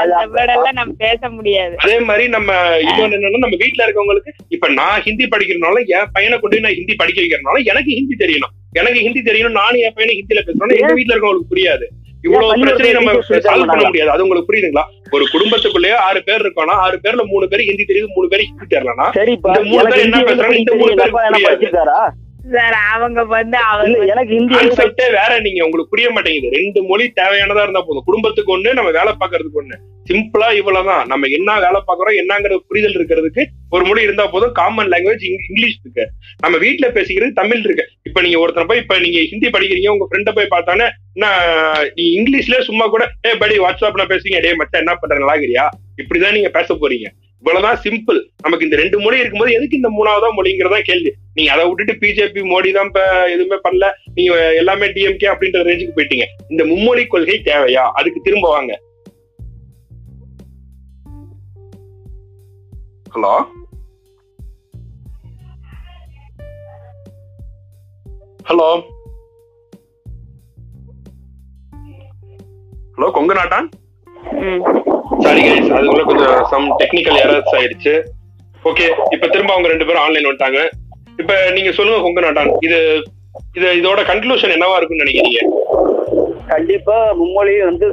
அது- 0.00 0.30
வேர்ட் 0.34 0.52
எல்லாம் 0.52 0.72
நம்ம 0.72 0.92
பேச 0.98 1.28
முடியாது. 1.28 1.74
அதே 1.76 2.00
மாதிரி 2.00 2.28
நம்ம 2.28 2.52
இன்னொன்னு 2.80 3.16
என்னன்னா 3.18 3.38
நம்ம 3.38 3.56
வீட்டுல 3.56 3.84
இருக்கவங்களுக்கு 3.86 4.32
இப்ப 4.48 4.68
நான் 4.70 5.00
ஹிந்தி 5.00 5.24
படிக்கிறதுனால 5.24 5.86
என் 5.86 6.08
பையனை 6.12 6.38
கொண்டு 6.38 6.60
நான் 6.60 6.72
ஹிந்தி 6.72 6.94
படிக்க 6.94 7.22
வைக்கிறதுனால 7.22 7.64
எனக்கு 7.64 7.90
ஹிந்தி 7.90 8.24
தெரியணும். 8.24 8.54
எனக்கு 8.72 8.98
ஹிந்தி 8.98 9.20
தெரியணும் 9.20 9.50
நானும் 9.50 9.80
என் 9.80 9.92
பையனை 9.94 10.14
ஹிந்தில 10.18 10.40
பேசணும் 10.40 10.76
எங்க 10.76 10.94
வீட்டுல 10.94 11.14
இருக்கவங்களுக்கு 11.14 11.50
புரியாது. 11.50 11.86
இவ்வளவு 12.22 12.52
பிரச்சனையை 12.60 12.92
நம்ம 12.92 13.12
சால்வ் 13.44 13.66
பண்ண 13.66 13.82
முடியாது. 13.86 14.10
அது 14.10 14.22
உங்களுக்கு 14.22 14.52
புரியுதுங்களா? 14.52 14.84
ஒரு 15.10 15.24
குடும்பத்துக்குள்ளேயே 15.32 15.94
ஆறு 16.00 16.22
பேர் 16.22 16.42
இருக்கோம்னா 16.42 16.76
ஆறு 16.78 17.00
பேர்ல 17.02 17.24
மூணு 17.26 17.48
பேர் 17.48 17.64
ஹிந்தி 17.64 17.84
தெரியுது 17.88 18.06
மூணு 18.14 18.28
பேர் 18.28 18.40
ஹிந்தி 18.40 18.76
தெரியலனா 18.76 19.06
இந்த 19.48 19.62
மூணு 19.64 19.82
பேர் 19.88 20.04
என்ன 20.04 20.16
பேசுறாங்க, 20.22 20.54
இந்த 20.54 20.74
மூணு 20.74 20.94
தெரியும். 20.96 22.29
சார் 22.54 22.76
அவங்க 22.94 23.20
வந்து 23.24 23.56
அவங்க 23.56 24.04
எனக்கு 24.12 24.34
வேற. 25.18 25.32
நீங்க 25.46 25.64
உங்களுக்கு 25.64 25.92
புரிய 25.94 26.10
மாட்டேங்குது. 26.10 26.56
ரெண்டு 26.56 26.82
மொழி 26.82 27.12
தேவையானதா 27.20 27.64
இருந்தா 27.66 27.82
போதும். 27.82 28.06
குடும்பத்துக்கு 28.06 28.58
ஒண்ணு 28.58 28.72
நம்ம 28.72 28.90
வேலை 28.90 29.12
பாக்குறதுக்கு 29.20 29.60
ஒண்ணு. 29.62 29.76
சிம்பிளா 30.10 30.48
இவ்வளவுதான். 30.56 31.06
நம்ம 31.06 31.26
என்ன 31.26 31.58
வேலை 31.64 31.80
பாக்குறோம் 31.88 32.18
என்னங்கிற 32.20 32.56
புரிதல் 32.68 32.96
இருக்கிறதுக்கு 32.98 33.44
ஒரு 33.70 33.84
மொழி 33.84 34.02
இருந்தா 34.02 34.26
போதும். 34.26 34.52
காமன் 34.52 34.88
லாங்குவேஜ் 34.88 35.24
இங்கிலீஷ் 35.48 35.78
இருக்கு. 35.84 36.06
நம்ம 36.38 36.58
வீட்ல 36.58 36.88
பேசிக்கிறது 36.88 37.32
தமிழ் 37.32 37.62
இருக்கு. 37.64 37.88
இப்ப 38.02 38.20
நீங்க 38.20 38.38
ஒருத்தனை 38.38 38.68
போய் 38.68 38.82
இப்ப 38.82 38.98
நீங்க 38.98 39.20
ஹிந்தி 39.32 39.48
படிக்கிறீங்க 39.48 39.88
உங்க 39.88 40.08
ஃப்ரெண்ட 40.10 40.34
போய் 40.34 40.52
பார்த்தானே 40.56 40.88
நீ 41.94 42.06
இங்கிலீஷ்ல 42.18 42.60
சும்மா 42.60 42.86
கூட 42.86 43.10
ஏ 43.26 43.34
படி 43.34 43.58
வாட்ஸ்அப்ல 43.58 44.04
பேசுறீங்க. 44.12 44.40
டே 44.40 44.54
மச்சான் 44.54 44.84
என்ன 44.84 44.94
பண்ற? 44.94 45.16
நல்லாகிறியா 45.18 45.66
இப்படிதான் 46.02 46.32
நீங்க 46.32 46.48
பேச 46.48 46.74
போறீங்க. 46.74 47.08
இவ்வளவுதான் 47.42 47.80
சிம்பிள் 47.84 48.18
நமக்கு 48.42 48.64
இந்த 48.64 48.76
ரெண்டு 48.76 49.00
மொழி 49.00 49.18
இருக்கும்போது 49.18 49.52
எதுக்கு 49.52 49.76
இந்த 49.76 49.90
மூணாவதா 49.90 50.28
மொழிங்கிறதா 50.38 50.80
கேள்வி. 50.80 51.12
நீங்க 51.34 51.52
அதை 51.52 51.68
விட்டுட்டு 51.68 52.06
பிஜேபி 52.06 52.40
மோடி 52.50 52.72
தான் 52.72 52.86
இப்ப 52.86 53.30
எதுவுமே 53.30 53.58
பண்ணல. 53.64 53.88
நீங்க 54.14 54.54
எல்லாமே 54.54 54.86
டிஎம்கே 54.86 55.28
அப்படின்ற 55.32 55.64
ரேஞ்சுக்கு 55.68 55.96
போயிட்டீங்க. 55.96 56.26
இந்த 56.48 56.64
மும்மொழி 56.64 57.06
கொள்கை 57.06 57.40
தேவையா? 57.44 57.84
அதுக்கு 58.00 58.20
திரும்ப 58.20 58.48
வாங்க. 58.48 58.80
Hello? 63.14 63.34
Hello? 68.48 68.70
Hello 72.96 73.10
Kongu 73.12 73.34
Nattan? 73.34 73.68
Sorry 75.24 75.40
guys 75.40 75.70
அதுக்குள்ள 75.76 76.04
கொஞ்சம் 76.04 76.44
சம் 76.44 76.66
டெக்னிக்கல் 76.80 77.18
எரர்ஸ் 77.22 77.54
ஆயிருச்சு. 77.58 77.94
ஓகே 78.64 78.86
இப்ப 79.10 79.26
திரும்ப 79.26 79.52
அவங்க 79.52 79.68
ரெண்டு 79.68 79.86
பேரும் 79.86 80.02
ஆன்லைன் 80.02 80.28
வந்துட்டாங்க. 80.28 80.60
இப்ப 81.18 81.34
நீங்க 81.50 81.70
சொல்லுங்க 81.72 82.02
கொங்கு 82.02 82.26
நாட்டான். 82.26 82.52
இது 82.60 82.78
இது 83.54 83.66
இதோட 83.74 84.00
கன்க்ளூஷன் 84.10 84.54
என்னவா 84.54 84.76
இருக்கும்னு 84.76 85.04
நினைக்கிறீங்க? 85.04 85.40
கண்டிப்பா 86.46 86.96
மும்மொழி 87.12 87.54
வந்து 87.62 87.86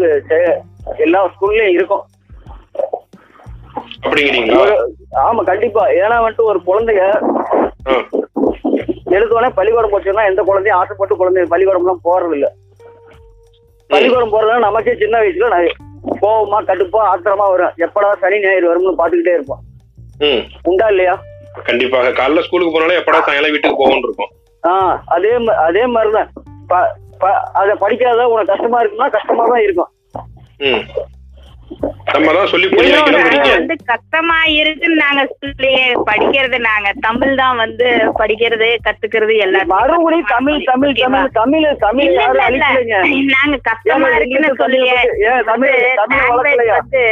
எல்லா 0.98 1.20
ஸ்கூல்லயும் 1.34 1.76
இருக்கும். 1.78 2.04
அப்படிங்கிறீங்களா? 4.06 4.62
ஆமா 5.24 5.42
கண்டிப்பா. 5.44 5.84
ஏன்னா 6.02 6.18
வந்துட்டு 6.18 6.50
ஒரு 6.52 6.60
குழந்தைய 6.68 7.02
ஆ, 7.90 7.94
எடுத்தோடனே 9.16 9.50
பள்ளிக்கூடம் 9.58 9.92
போச்சுன்னா 9.92 10.24
எந்த 10.26 10.42
குழந்தையும் 10.44 10.80
ஆசைப்பட்டு 10.80 11.16
குழந்தை 11.16 11.46
பள்ளிக்கூடம்லாம் 11.52 12.06
போறது 12.08 12.36
இல்ல 12.38 12.48
பள்ளிக்கூடம் 13.90 14.34
போறதுனால 14.34 14.60
நமக்கே 14.60 14.96
சின்ன 14.96 15.20
வயசுல 15.20 15.50
நான் 15.50 15.68
கோவமா 16.22 16.60
கடுப்பா 16.60 17.00
ஆத்திரமா 17.14 17.50
வரும் 17.50 17.74
எப்படா 17.78 18.14
சனி 18.14 18.40
ஞாயிறு 18.40 18.70
வரும்னு 18.70 19.00
பாத்துக்கிட்டே 19.00 19.34
இருப்போம். 19.34 19.60
உண்டா 20.64 20.88
இல்லையா? 20.88 21.24
கண்டிப்பாக. 21.64 22.10
காலைல 22.10 22.40
ஸ்கூலுக்கு 22.40 22.74
போனாலே 22.74 22.98
எப்படா 23.00 23.20
சாயங்காலம் 23.22 23.52
வீட்டுக்கு 23.52 23.78
போகணும் 23.78 24.04
இருக்கும். 24.04 24.32
ஆஹ் 24.68 25.00
அதே 25.06 25.46
அதே 25.46 25.86
மாதிரிதான். 25.86 26.32
அதை 27.54 27.76
படிக்காத 27.80 28.28
உனக்கு 28.28 28.52
கஷ்டமா 28.52 28.82
இருக்குன்னா 28.82 29.12
கஷ்டமா 29.12 29.46
தான் 29.46 29.62
இருக்கும் 29.62 29.92
வந்து 33.50 33.76
கஷ்டமா 33.90 34.38
இருக்குன்னு 34.54 34.98
நாங்க 35.02 35.22
ஸ்கூல்லயே 35.26 35.82
படிக்கிறது 36.08 36.58
நாங்க. 36.68 36.88
தமிழ் 37.02 37.34
தான் 37.36 37.58
வந்து 37.58 37.88
படிக்கிறது 38.20 38.68
கத்துக்கிறது 38.86 39.34
எல்லாமே 39.46 39.70
மறுபடியும் 39.74 40.30
தமிழ் 40.32 40.60
தமிழ் 40.70 40.94
தமிழ் 41.00 41.28
தமிழ் 41.38 41.68
தமிழ். 41.80 42.56
நாங்க 43.34 43.58
கஷ்டமா 43.64 44.10
இருக்குன்னு 44.18 44.52
சொல்லியே 44.56 44.98
தமிழ் 45.46 45.76
வந்து 46.70 47.04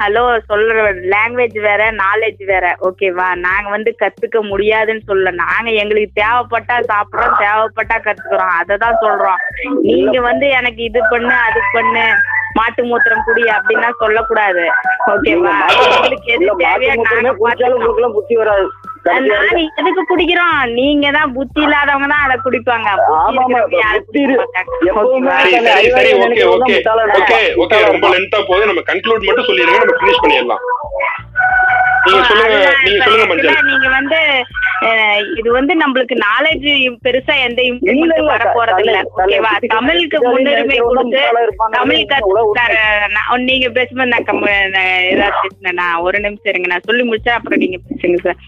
ஹலோ 0.00 0.22
சொல்ற 0.50 0.82
லாங்குவேஜ் 1.12 1.56
வேற 1.66 1.82
நாலேஜ் 2.00 2.42
வேற. 2.50 2.66
ஓகேவா 2.88 3.28
நாங்க 3.46 3.68
வந்து 3.70 3.90
கத்துக்க 4.02 4.38
முடியாதுன்னு 4.50 5.02
சொல்ல 5.10 5.30
நாங்க 5.40 5.70
எங்களுக்கு 5.82 6.20
தேவைப்பட்டா 6.20 6.76
சாப்பிடுறோம் 6.90 7.34
தேவைப்பட்டா 7.44 7.96
கத்துக்கிறோம். 8.06 8.52
அததான் 8.60 9.00
சொல்றோம். 9.04 9.40
நீங்க 9.88 10.20
வந்து 10.30 10.48
எனக்கு 10.58 10.82
இது 10.82 11.00
பண்ணு 11.12 11.34
அது 11.46 11.62
பண்ணு. 11.76 12.04
மாட்டு 12.58 12.82
மூத்திரம் 12.90 13.24
குடி 13.26 13.42
அப்படின்னா 13.56 13.88
சொல்லக்கூடாது. 14.02 14.64
ஓகேவா 15.12 15.56
எங்களுக்கு 15.96 16.30
எது 16.36 16.46
தேவையோ 16.64 16.94
நாங்க 17.08 17.32
புத்தி 18.16 18.36
வராது. 18.42 18.68
நாங்க 19.08 19.34
எதுக்கு 19.80 20.02
குடிக்கிறோம்? 20.10 20.58
நீங்க 20.78 21.06
தான் 21.16 21.32
புத்தி 21.36 21.60
இல்லாதவங்க 21.66 22.08
தான் 22.12 22.24
அதை 22.26 22.36
குடிப்பாங்க? 22.46 22.88
சரி 24.14 24.36
சரி 25.96 26.12
ஓகே. 26.54 26.76
ஓகே. 27.62 27.78
ரொம்ப 27.92 28.06
லென்த்தா 28.14 28.40
போகுது. 28.50 28.70
நம்ம 28.70 28.82
கன்க்ளூட் 28.90 29.28
மட்டும் 29.28 29.48
சொல்லிடுங்க 29.50 29.80
நம்ம 29.84 29.96
ஃபினிஷ் 30.00 30.22
பண்ணிடலாம். 30.24 30.62
நீங்க 32.08 32.24
சொல்லுங்க 32.30 32.58
நீங்க 32.86 32.96
இப்ப 32.96 33.10
சொல்லுங்க 33.10 33.24
actually 33.24 33.30
மஞ்சள். 33.32 33.68
நீங்க 33.72 33.88
வந்து 33.98 34.18
இது 35.38 35.50
வந்து 35.56 35.72
நம்மளுக்கு 35.80 36.14
நாலேஜ் 36.26 36.66
பெருசா 37.04 37.34
எந்த 37.46 37.60
இம்ப்ரூவ்மெண்ட் 37.68 38.28
வர 38.32 38.44
போறது 38.56 38.82
இல்ல. 38.84 38.98
ஓகேவா 39.22 39.52
தமிழுக்கு 39.74 40.18
முன்னுரிமை 40.26 40.76
கொடுத்து. 40.88 41.22
தமிழ் 41.78 42.02
நீங்க 43.48 43.68
பேசும்போது 43.78 44.10
நான் 44.12 44.26
நான் 44.74 45.02
ஏதாவது 45.12 45.40
பேசினேன். 45.44 45.78
நான் 45.80 46.02
ஒரு 46.06 46.18
நிமிஷம் 46.24 46.50
இருங்க. 46.52 46.68
நான் 46.72 46.86
சொல்லி 46.88 47.04
முடிச்சா 47.08 47.34
அப்புறம் 47.38 47.62
நீங்க 47.64 47.78
பேசுங்க 47.88 48.18
சார். 48.26 48.38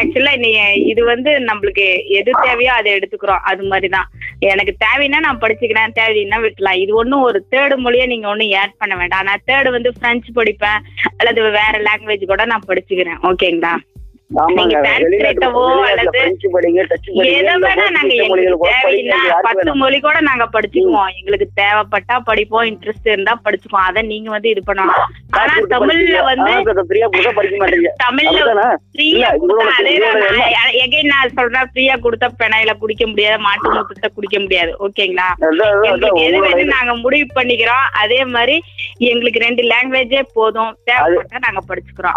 ஆக்சுவலா 0.00 0.34
நீ 0.44 0.50
இது 0.92 1.04
வந்து 1.12 1.32
நம்மளுக்கு 1.50 1.86
எது 2.20 2.30
தேவையோ 2.42 2.72
அதை 2.78 2.90
எடுத்துக்கிறோம். 2.98 3.42
அது 3.52 3.62
மாதிரிதான். 3.72 4.08
எனக்கு 4.52 4.74
தேவைன்னா 4.86 5.20
நான் 5.26 5.42
படிச்சுக்கிறேன். 5.44 5.96
தேவைன்னா 6.00 6.38
விட்டுலாம். 6.46 6.80
இது 6.84 6.94
ஒன்றும் 7.02 7.26
ஒரு 7.30 7.40
தேர்டு 7.54 7.76
மொழியை 7.86 8.06
நீங்க 8.14 8.28
ஒன்றும் 8.34 8.54
ஆட் 8.62 8.78
பண்ண 8.78 8.94
வேண்டாம். 9.00 9.26
நான் 9.30 9.46
தேர்டு 9.50 9.70
வந்து 9.76 9.92
பிரெஞ்சு 10.00 10.30
படிப்பேன். 10.38 10.80
அல்லது 11.18 11.40
வேற 11.58 11.74
லாங்குவேஜ் 11.88 12.30
கூட 12.32 12.44
நான் 12.52 12.68
படிச்சுக்கிறேன். 12.68 13.09
ஓகேங்களா 13.22 13.72
பத்து 19.42 19.74
மொழி 19.74 20.00
கூட 20.00 20.20
நாங்க 20.20 20.48
படிச்சுக்குவோம். 20.52 21.08
எங்களுக்கு 21.18 21.48
தேவைப்பட்டா 21.56 22.20
படிப்போம். 22.24 22.62
இன்ட்ரெஸ்ட் 22.62 23.02
இருந்தா 23.02 23.40
படிச்சுக்குவோம். 23.44 23.68
அத 23.70 24.02
நீங்க 24.02 24.30
வந்து 24.30 24.48
இது 24.48 24.62
பண்ணணும். 24.66 25.02
ஆனா 25.30 25.54
தமிழ்ல. 25.54 26.22
வந்து 26.22 26.50
தமிழ்ல 28.04 28.76
ஃப்ரீயா 28.94 29.28
எகைன் 30.84 31.02
நான் 31.02 31.28
சொல்றேன். 31.28 31.70
ஃப்ரீயா 31.74 31.84
கொடுத்தா 32.02 32.28
பெனாயில 32.38 32.78
குடிக்க 32.78 33.06
முடியாது. 33.06 33.38
மாட்டு 33.38 33.72
மூத்தத்தை 33.72 34.10
குடிக்க 34.14 34.40
முடியாது. 34.40 34.76
ஓகேங்களா? 34.80 35.28
எங்களுக்கு 35.82 36.20
எது 36.20 36.40
வேணும் 36.40 36.66
நாங்க 36.66 36.94
முடிவு 36.94 37.26
பண்ணிக்கிறோம். 37.34 37.84
அதே 37.92 38.24
மாதிரி 38.24 38.62
எங்களுக்கு 38.98 39.40
ரெண்டு 39.40 39.62
லாங்குவேஜே 39.62 40.22
போதும். 40.34 40.76
தேவைப்பட்டா 40.90 41.40
நாங்க 41.40 41.60
படிச்சுக்கிறோம். 41.68 42.12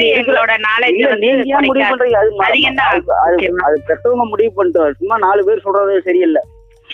வந்து 0.00 0.32
எங்களோட 0.32 0.52
நாலேஜ் 0.68 1.08
வந்து 1.08 1.28
முடிவு. 1.60 1.96
பண்றீங்க? 1.96 2.80
அது 3.58 3.82
பெற்றவங்க 3.86 4.28
முடிவு 4.28 4.52
பண்ணிட்டு 4.52 4.94
சும்மா 4.98 5.18
நாலு 5.18 5.44
பேர் 5.44 5.60
சொல்றது 5.60 6.02
சரியில்லை. 6.02 6.42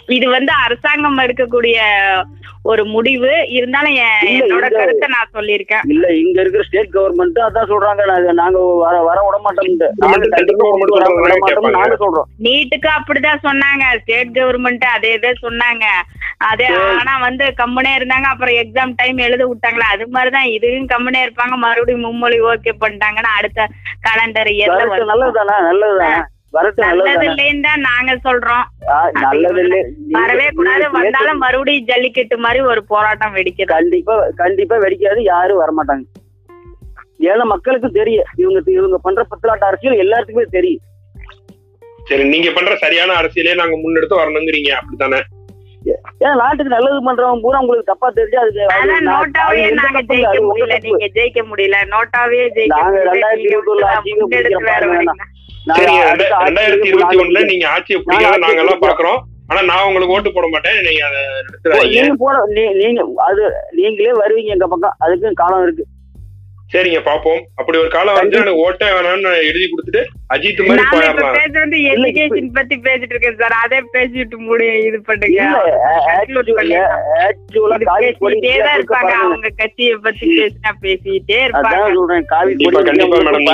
இது 0.07 0.31
வந்து 0.31 0.53
அரசாங்கம் 0.65 1.19
எடுக்கக்கூடிய 1.19 1.79
ஒரு 2.63 2.85
முடிவு. 2.85 3.49
இருந்தாலும் 3.49 3.95
என்னோட 3.95 4.67
கருத்தை 4.77 5.09
நான் 5.09 5.33
சொல்லியிருக்கேன். 5.35 5.85
இல்ல 5.95 6.07
இங்க 6.15 6.41
இருக்கிற 6.41 6.63
ஸ்டேட் 6.69 6.95
கவர்மெண்ட் 6.97 7.39
அதான் 7.47 7.71
சொல்றாங்க. 7.73 8.03
நாங்க 8.07 8.33
நாங்க 8.33 8.59
வர 8.85 9.03
வர 9.03 9.19
விட 9.27 9.39
மாட்டோம் 9.39 9.69
நாங்க 11.73 11.97
சொல்றோம். 12.05 12.29
நீட்டுக்கு 12.47 12.91
அப்படிதான் 12.99 13.45
சொன்னாங்க. 13.49 13.85
ஸ்டேட் 14.03 14.35
கவர்மெண்ட் 14.39 14.87
அதே 14.97 15.13
இதே 15.13 15.33
சொன்னாங்க. 15.43 15.85
அதே 16.37 16.67
ஆனா 17.01 17.19
வந்து 17.19 17.45
கம்முனே 17.63 17.93
இருந்தாங்க. 17.99 18.29
அப்புறம் 18.33 18.55
எக்ஸாம் 18.55 18.95
டைம் 18.97 19.17
எழுத 19.17 19.45
விட்டாங்களா. 19.47 19.87
அது 19.95 20.07
மாதிரிதான் 20.09 20.53
இதுவும் 20.57 20.93
கம்முனே 20.95 21.23
இருப்பாங்க. 21.27 21.57
மறுபடியும் 21.57 22.07
மும்மொழி 22.07 22.41
ஓகே 22.53 22.75
பண்ணிட்டாங்கன்னா 22.81 23.33
அடுத்த 23.41 23.69
கலண்டர் 24.01 24.51
நல்லதுதானே? 25.13 25.57
நல்லதுதானே? 25.69 26.23
வரட்டு 26.57 26.83
நல்லது 26.83 27.09
நல்லதுதானே 27.09 27.27
இல்லைன்னு 27.29 27.61
தான் 27.61 27.81
நாங்க 27.81 28.13
சொல்றோம். 28.27 28.65
ஆ, 28.89 28.97
நல்லது 29.21 29.61
இல்லை 29.61 29.81
வரவே 30.11 30.49
கூடாது. 30.55 30.91
வந்தாலும் 30.91 31.39
மறுபடியும் 31.39 31.85
ஜல்லிக்கட்டு 31.85 32.39
மாதிரி 32.39 32.61
ஒரு 32.65 32.85
போராட்டம் 32.85 33.35
வெடிக்குது 33.35 33.73
கண்டிப்பா 33.75 34.17
கண்டிப்பா 34.35 34.77
வெடிக்காது. 34.77 35.23
யாரும் 35.23 35.63
வரமாட்டாங்க. 35.63 36.05
ஏன்னா 37.21 37.45
மக்களுக்கு 37.45 37.91
தெரியும். 37.91 38.29
இவங்க 38.37 38.71
இவங்க 38.71 38.99
பண்ற 39.03 39.27
பத்திராட்ட 39.31 39.65
அரசியல் 39.67 40.03
எல்லாத்துக்குமே 40.05 40.47
தெரியும். 40.51 40.83
சரி 42.05 42.25
நீங்க 42.25 42.51
பண்ற 42.51 42.77
சரியான 42.77 43.13
அரசியலே 43.13 43.55
நாங்க 43.55 43.77
முன்னெடுத்து 43.77 44.21
வரணுங்கிறீங்க. 44.21 44.73
அப்படித்தானே? 44.73 45.21
ஏன்னா 46.21 46.35
நாட்டுக்கு 46.35 46.73
நல்லது 46.73 47.05
பண்றவங்க 47.05 47.41
பூரா 47.41 47.59
உங்களுக்கு 47.59 47.91
தப்பா 47.91 48.09
தெரிஞ்சு 48.17 48.37
அது 48.37 48.63
நோட்டாவே 49.07 49.65
நாங்க 49.73 50.01
ஜெயிக்க 50.03 50.39
முடியல. 50.47 50.77
நீங்க 50.83 51.07
ஜெயிக்க 51.17 51.43
முடியல. 51.51 51.77
நோட்டாவே 51.93 52.41
ஜெயிக்க 52.57 52.81
முடியல. 54.27 55.17
ஆட்சிக்கு 55.75 56.45
ரெண்டாயிரத்தி 56.47 56.87
இருபத்தி 56.87 57.17
ஒண்ணுல 57.19 57.45
நீங்க 57.45 57.69
ஆட்சியை 57.69 58.03
பிடிக்காத 58.03 58.37
நாங்க 58.37 58.61
எல்லாம். 58.61 58.83
பாக்குறோம். 58.87 59.19
ஆனா 59.49 59.63
நான் 59.63 59.87
உங்களுக்கு 59.87 60.15
ஓட்டு 60.15 60.33
போட 60.33 60.47
மாட்டேன். 60.49 60.79
நீங்க 60.83 61.03
அதை 61.07 61.21
நீங்க 61.91 62.15
போட 62.19 62.37
நீங்க 62.79 63.05
அது 63.17 63.43
நீங்களே 63.71 64.13
வருவீங்க 64.13 64.53
எங்க 64.57 64.67
பக்கம். 64.67 64.97
அதுக்கும் 65.01 65.41
காலம் 65.43 65.63
இருக்கு. 65.63 65.85
சரிங்க 66.73 67.01
பாப்போம். 67.05 67.41
அப்படி 67.55 67.79
ஒரு 67.79 67.89
காலம் 67.89 68.15
வந்து 68.15 68.39
எனக்கு 68.39 68.71
ஓட்டே 68.71 68.89
வேணாம்னு 68.89 69.21
நான் 69.21 69.33
எழுதி 69.33 69.69
கொடுத்துட்டு 69.71 70.05
அஜித் 70.35 70.67
மாதிரி 70.67 70.87
போயிடலாம். 70.93 71.35
இல்ல, 71.93 72.09
இப்ப- 72.09 72.37
education 72.37 72.51
பத்தி 72.53 72.77
பேசிட்டு 72.77 73.03
இருக்கேன் 73.03 73.37
சார். 73.39 73.51
அதே 73.51 73.83
பேசிட்டு 73.93 74.37
முடி 74.37 74.67
இது 74.67 75.01
பண்ணுங்க. 75.01 75.43
இருப்பாங்க. 78.77 79.11
அவங்க 79.11 79.49
கட்சியை 79.57 79.97
பத்தி 80.03 80.39
பேசினா 80.39 80.73
பேசிட்டே 80.83 81.49
இருப்பாங்க. 81.49 81.93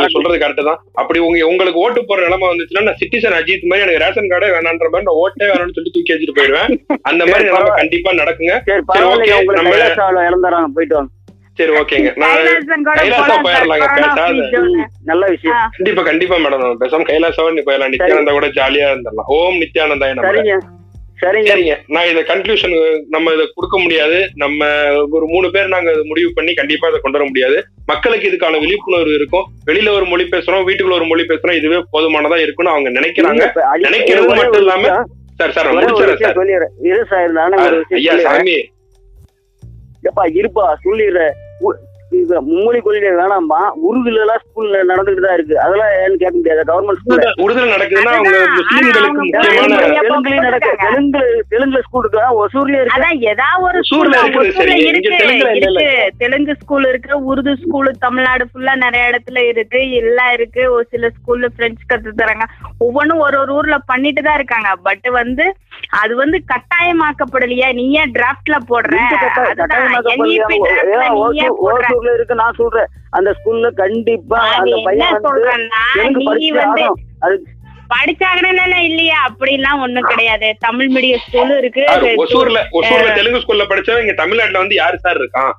சொல்றது 0.09 0.49
கரெக்ட் 0.49 0.65
தான். 0.65 0.85
அப்படி 0.93 1.19
உங்க 1.19 1.47
உங்களுக்கு 1.47 1.81
ஓட்டு 1.81 2.05
போற 2.05 2.23
நிலைமை 2.23 2.49
வந்துச்சுன்னா 2.49 2.83
நான் 2.83 2.97
சிட்டிசன் 3.01 3.45
அஜித் 3.45 3.65
மாதிரி 3.65 3.93
எனக்கு 3.93 3.99
ரேஷன் 3.99 4.29
கார்டே 4.29 4.55
வேணான்ற 4.55 4.91
மாதிரி 4.91 5.05
நான் 5.05 5.15
ஓட்டே 5.15 5.43
வேணாம்னு 5.43 5.73
சொல்லி 5.73 5.91
தூக்கி 5.93 6.13
வச்சுட்டு 6.13 6.39
போயிடுவேன். 6.39 6.99
அந்த 7.03 7.27
மாதிரி 7.27 7.45
நிலைமை 7.45 7.71
கண்டிப்பா 7.77 8.13
நடக்குங்க. 8.13 8.61
சரி 8.65 9.05
உங்களுக்கு 9.05 9.53
நம்ம- 9.53 10.71
போயிட்டு 10.75 10.95
வாங்க. 10.95 11.11
சரி 11.59 11.73
ஓகேங்க 11.79 12.11
நல்ல 15.11 15.25
விஷயம். 15.35 15.59
கண்டிப்பா 15.77 16.03
கண்டிப்பா 16.03 16.37
மேடம் 16.45 16.63
நம்ம 16.63 16.77
பேசாம 16.83 17.07
கைலாசவன் 17.11 17.57
நீ 17.57 17.63
போயிடலாம். 17.67 17.93
நித்யானந்தா 17.95 18.33
கூட 18.37 18.49
ஜாலியா 18.59 18.87
இருந்துடலாம். 18.93 19.29
ஓம் 19.39 19.59
நித்யானந்தாய 19.63 20.15
நம்ம 20.19 20.31
சரிங்க. 20.31 20.55
சரிங்க. 21.23 21.49
சரிங்க. 21.51 21.75
நான் 21.95 22.09
இதை 22.13 22.23
கன்க்ளூஷன் 22.31 22.73
நம்ம 23.09 23.33
இதை 23.37 23.45
கொடுக்க 23.57 23.77
முடியாது. 23.79 24.17
நம்ம 24.35 24.61
ஒரு 25.17 25.27
மூணு 25.35 25.51
பேர் 25.51 25.73
நாங்க 25.75 25.91
இதை 25.97 26.05
முடிவு 26.05 26.31
பண்ணி 26.39 26.53
கண்டிப்பா 26.61 26.89
இதை 26.89 27.01
கொண்டு 27.01 27.19
வர 27.19 27.27
முடியாது. 27.29 27.59
மக்களுக்கு 27.93 28.29
இதுக்கான 28.31 28.61
விழிப்புணர்வு 28.65 29.15
இருக்கும். 29.19 29.47
வெளியில 29.69 29.93
ஒரு 29.99 30.07
மொழி 30.13 30.25
பேசுறோம் 30.35 30.67
வீட்டுக்குள்ள 30.69 30.99
ஒரு 31.01 31.09
மொழி 31.13 31.25
பேசுறோம் 31.33 31.59
இதுவே 31.61 31.79
போதுமானதா 31.95 32.39
இருக்குன்னு 32.47 32.75
அவங்க 32.75 32.91
நினைக்கிறாங்க. 32.99 33.45
நினைக்கிறது 33.87 34.29
மட்டும் 34.41 34.63
இல்லாம 34.65 34.89
சார் 35.41 35.55
சார் 35.59 35.71
முடிச்சிடறேன் 35.77 36.23
சார் 36.25 36.41
ஐயா. 38.01 38.17
சாமி. 38.27 38.59
இருப்பா 40.41 40.65
சொல்லிடுறேன். 40.85 41.35
what 41.63 41.92
மும்மொழி 42.49 42.79
கொள்கை 42.85 43.11
வேணாம்பா 43.19 43.61
உருதுல 43.89 44.23
எல்லாம் 44.25 44.43
ஸ்கூல்ல 44.45 44.79
நடந்துட்டு 44.91 45.23
தான் 45.25 45.37
இருக்கு. 45.39 45.55
அதெல்லாம் 45.65 45.93
ஏன்னு 46.03 46.21
கேட்க 46.23 46.35
முடியாது. 46.37 46.63
கவர்மெண்ட் 46.71 47.01
ஸ்கூல்ல 47.01 47.31
உறுதல் 47.45 47.73
நடக்குதுன்னா 47.75 48.13
தெலுங்குலயும் 49.97 50.47
நடக்கு. 50.49 50.71
தெலுங்கு 50.85 51.23
தெலுங்குல 51.53 51.83
ஸ்கூல் 51.87 52.05
இருக்கு. 52.05 52.21
ஒசூர்லயே 52.43 52.81
இருக்கு. 52.81 52.97
அதான் 52.99 53.19
ஏதாவது 53.33 53.65
ஒரு 53.69 53.81
ஒசூர்ல 53.85 54.15
ஸ்கூல் 54.27 54.47
இருக்குது, 54.47 54.53
ஒசூர்ல 54.53 54.61
சரி. 54.61 54.77
இங்க 54.79 54.91
இருக்கு. 55.63 55.87
தெலுங்கு 56.23 56.55
ஸ்கூல் 56.63 56.89
இருக்கு. 56.93 57.13
உருது 57.33 57.55
ஸ்கூல் 57.65 57.91
தமிழ்நாடு 58.07 58.47
ஃபுல்லா 58.51 58.75
நிறைய 58.85 59.11
இடத்துல 59.13 59.39
இருக்கு. 59.53 59.83
எல்லாம் 60.03 60.33
இருக்கு. 60.39 60.63
ஒரு 60.75 60.87
சில 60.95 61.11
ஸ்கூல்ல 61.17 61.51
பிரெஞ்சு 61.59 61.85
கத்து 61.93 62.13
தராங்க. 62.23 62.47
ஒவ்வொன்றும் 62.87 63.23
ஒரு 63.27 63.39
ஒரு 63.43 63.53
ஊர்ல 63.59 63.79
பண்ணிட்டு 63.93 64.23
தான் 64.29 64.39
இருக்காங்க. 64.41 64.71
பட் 64.89 65.09
வந்து 65.21 65.47
அது 66.03 66.13
வந்து 66.23 66.37
கட்டாயமாக்கப்படலையா? 66.53 67.69
நீ 67.79 67.85
ஏன் 68.01 68.13
டிராப்ட்ல 68.17 68.57
போடுற? 68.71 68.97
நீ 70.23 70.31
ஏன் 71.45 71.57
போடுற? 71.63 71.89
ஓசூர்ல 72.03 72.15
இருக்கு 72.19 72.35
நான் 72.43 72.59
சொல்றேன். 72.61 72.89
அந்த 73.17 73.31
ஸ்கூல்ல 73.39 73.69
கண்டிப்பா 73.83 74.39
அந்த 74.59 74.77
பையன் 74.87 75.17
வந்து 75.17 76.23
படிச்சு 76.29 76.51
படிச்சாங்கன்னா 77.93 78.79
இல்லையா? 78.89 79.17
அப்படிலாம் 79.29 79.81
ஒண்ணும் 79.85 80.07
கிடையாது. 80.11 80.49
தமிழ் 80.67 80.89
மீடியம் 80.95 81.23
ஸ்கூலும் 81.25 81.59
இருக்கு. 81.63 81.83
சார், 81.89 82.07
ஒசூர்ல 82.23 82.61
ஒசூர்ல 82.79 83.11
தெலுங்கு 83.19 83.43
ஸ்கூல்ல 83.43 83.65
படிச்சவன் 83.73 84.03
இங்க 84.05 84.15
தமிழ்நாட்டுல 84.23 84.63
வந்து 84.63 84.79
யாரு 84.81 84.99
சார் 85.05 85.21
இருக்கான்? 85.23 85.53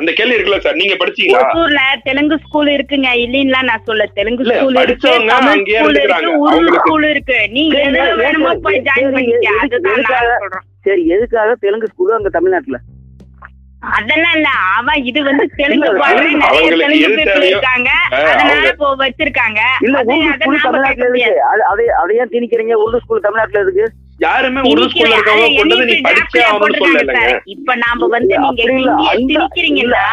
அந்த 0.00 0.10
கேள்வி 0.18 0.34
இருக்குல்ல 0.36 0.60
சார் 0.66 0.78
நீங்க 0.80 0.94
படிச்சீங்களா? 1.02 1.42
ஒசூர்ல 1.50 1.82
தெலுங்கு 2.08 2.36
ஸ்கூல் 2.46 2.70
இருக்குங்க. 2.76 3.10
இல்லைன்னா 3.24 3.60
நான் 3.70 3.84
சொல்ல 3.90 4.06
தெலுங்கு 4.18 4.46
ஸ்கூல் 4.48 4.78
இருக்கு 4.78 4.80
படிச்சவங்க 4.80 5.34
தமிழ் 5.34 5.62
ஸ்கூல் 5.74 6.00
இருக்கு. 6.04 6.32
உருது 6.46 6.80
ஸ்கூல் 6.80 7.06
இருக்கு. 7.12 7.38
நீ 7.56 7.64
சரி, 7.74 7.84
எதுல 7.84 8.00
சரி, 8.08 8.18
வேணுமோ 8.22 8.54
போய் 8.66 8.80
ஜாயின் 8.88 9.14
பண்ணிக்க. 9.18 9.52
அதுதான் 9.64 9.94
எதுக்காக? 9.98 10.26
நான் 10.32 10.42
சொல்றேன். 10.46 10.66
சரி 10.88 11.04
எதுக்காக 11.16 11.50
தெலுங்கு 11.66 11.92
ஸ்கூல் 11.92 12.18
அங்க 12.20 12.32
தமிழ்நாட்டுல? 12.38 12.80
அதெல்லாம் 13.92 14.34
இல்ல. 14.34 14.48
அவன் 14.76 15.04
இது 15.04 15.20
வந்து 15.22 15.44
தெலுங்கு 15.56 15.88
நிறைய 16.42 16.68
தெலுங்கு 16.72 17.24
தேவையோ, 17.24 17.48
இருக்காங்க 17.48 17.90
அதனால 18.30 18.68
இப்போ 18.68 18.88
வச்சிருக்காங்க. 18.98 19.60
இல்ல 19.80 19.96
அது- 19.98 20.10
உருது 20.10 20.26
அதை 20.26 20.38
ஸ்கூல் 20.38 20.54
நாம 20.54 20.64
தமிழ்நாட்டுல 20.66 20.94
கேட்க 20.94 21.08
முடியாது. 21.08 21.30
இருக்கு 21.30 21.50
அது- 21.52 21.66
அதை 21.72 21.86
அதை 22.00 22.16
ஏன் 22.16 22.32
திணிக்கிறீங்க? 22.32 22.74
உருது 22.82 23.00
ஸ்கூல் 23.00 23.20
தமிழ்நாட்டுல 23.20 23.60
இருக்கு 23.60 23.86
யாருமே 24.20 24.60
உருது 24.64 24.88
ஸ்கூல்ல 24.88 25.14
இருக்கவங்க 25.14 25.46
நீ 25.84 25.96
படிச்சே 26.00 26.42
ஆகணும்னு. 26.48 27.40
இப்ப 27.54 27.74
நாம 27.76 28.06
வந்து 28.08 28.34
நீங்க 28.38 28.62
திணிக்கிறீங்கன்னா 29.22 30.04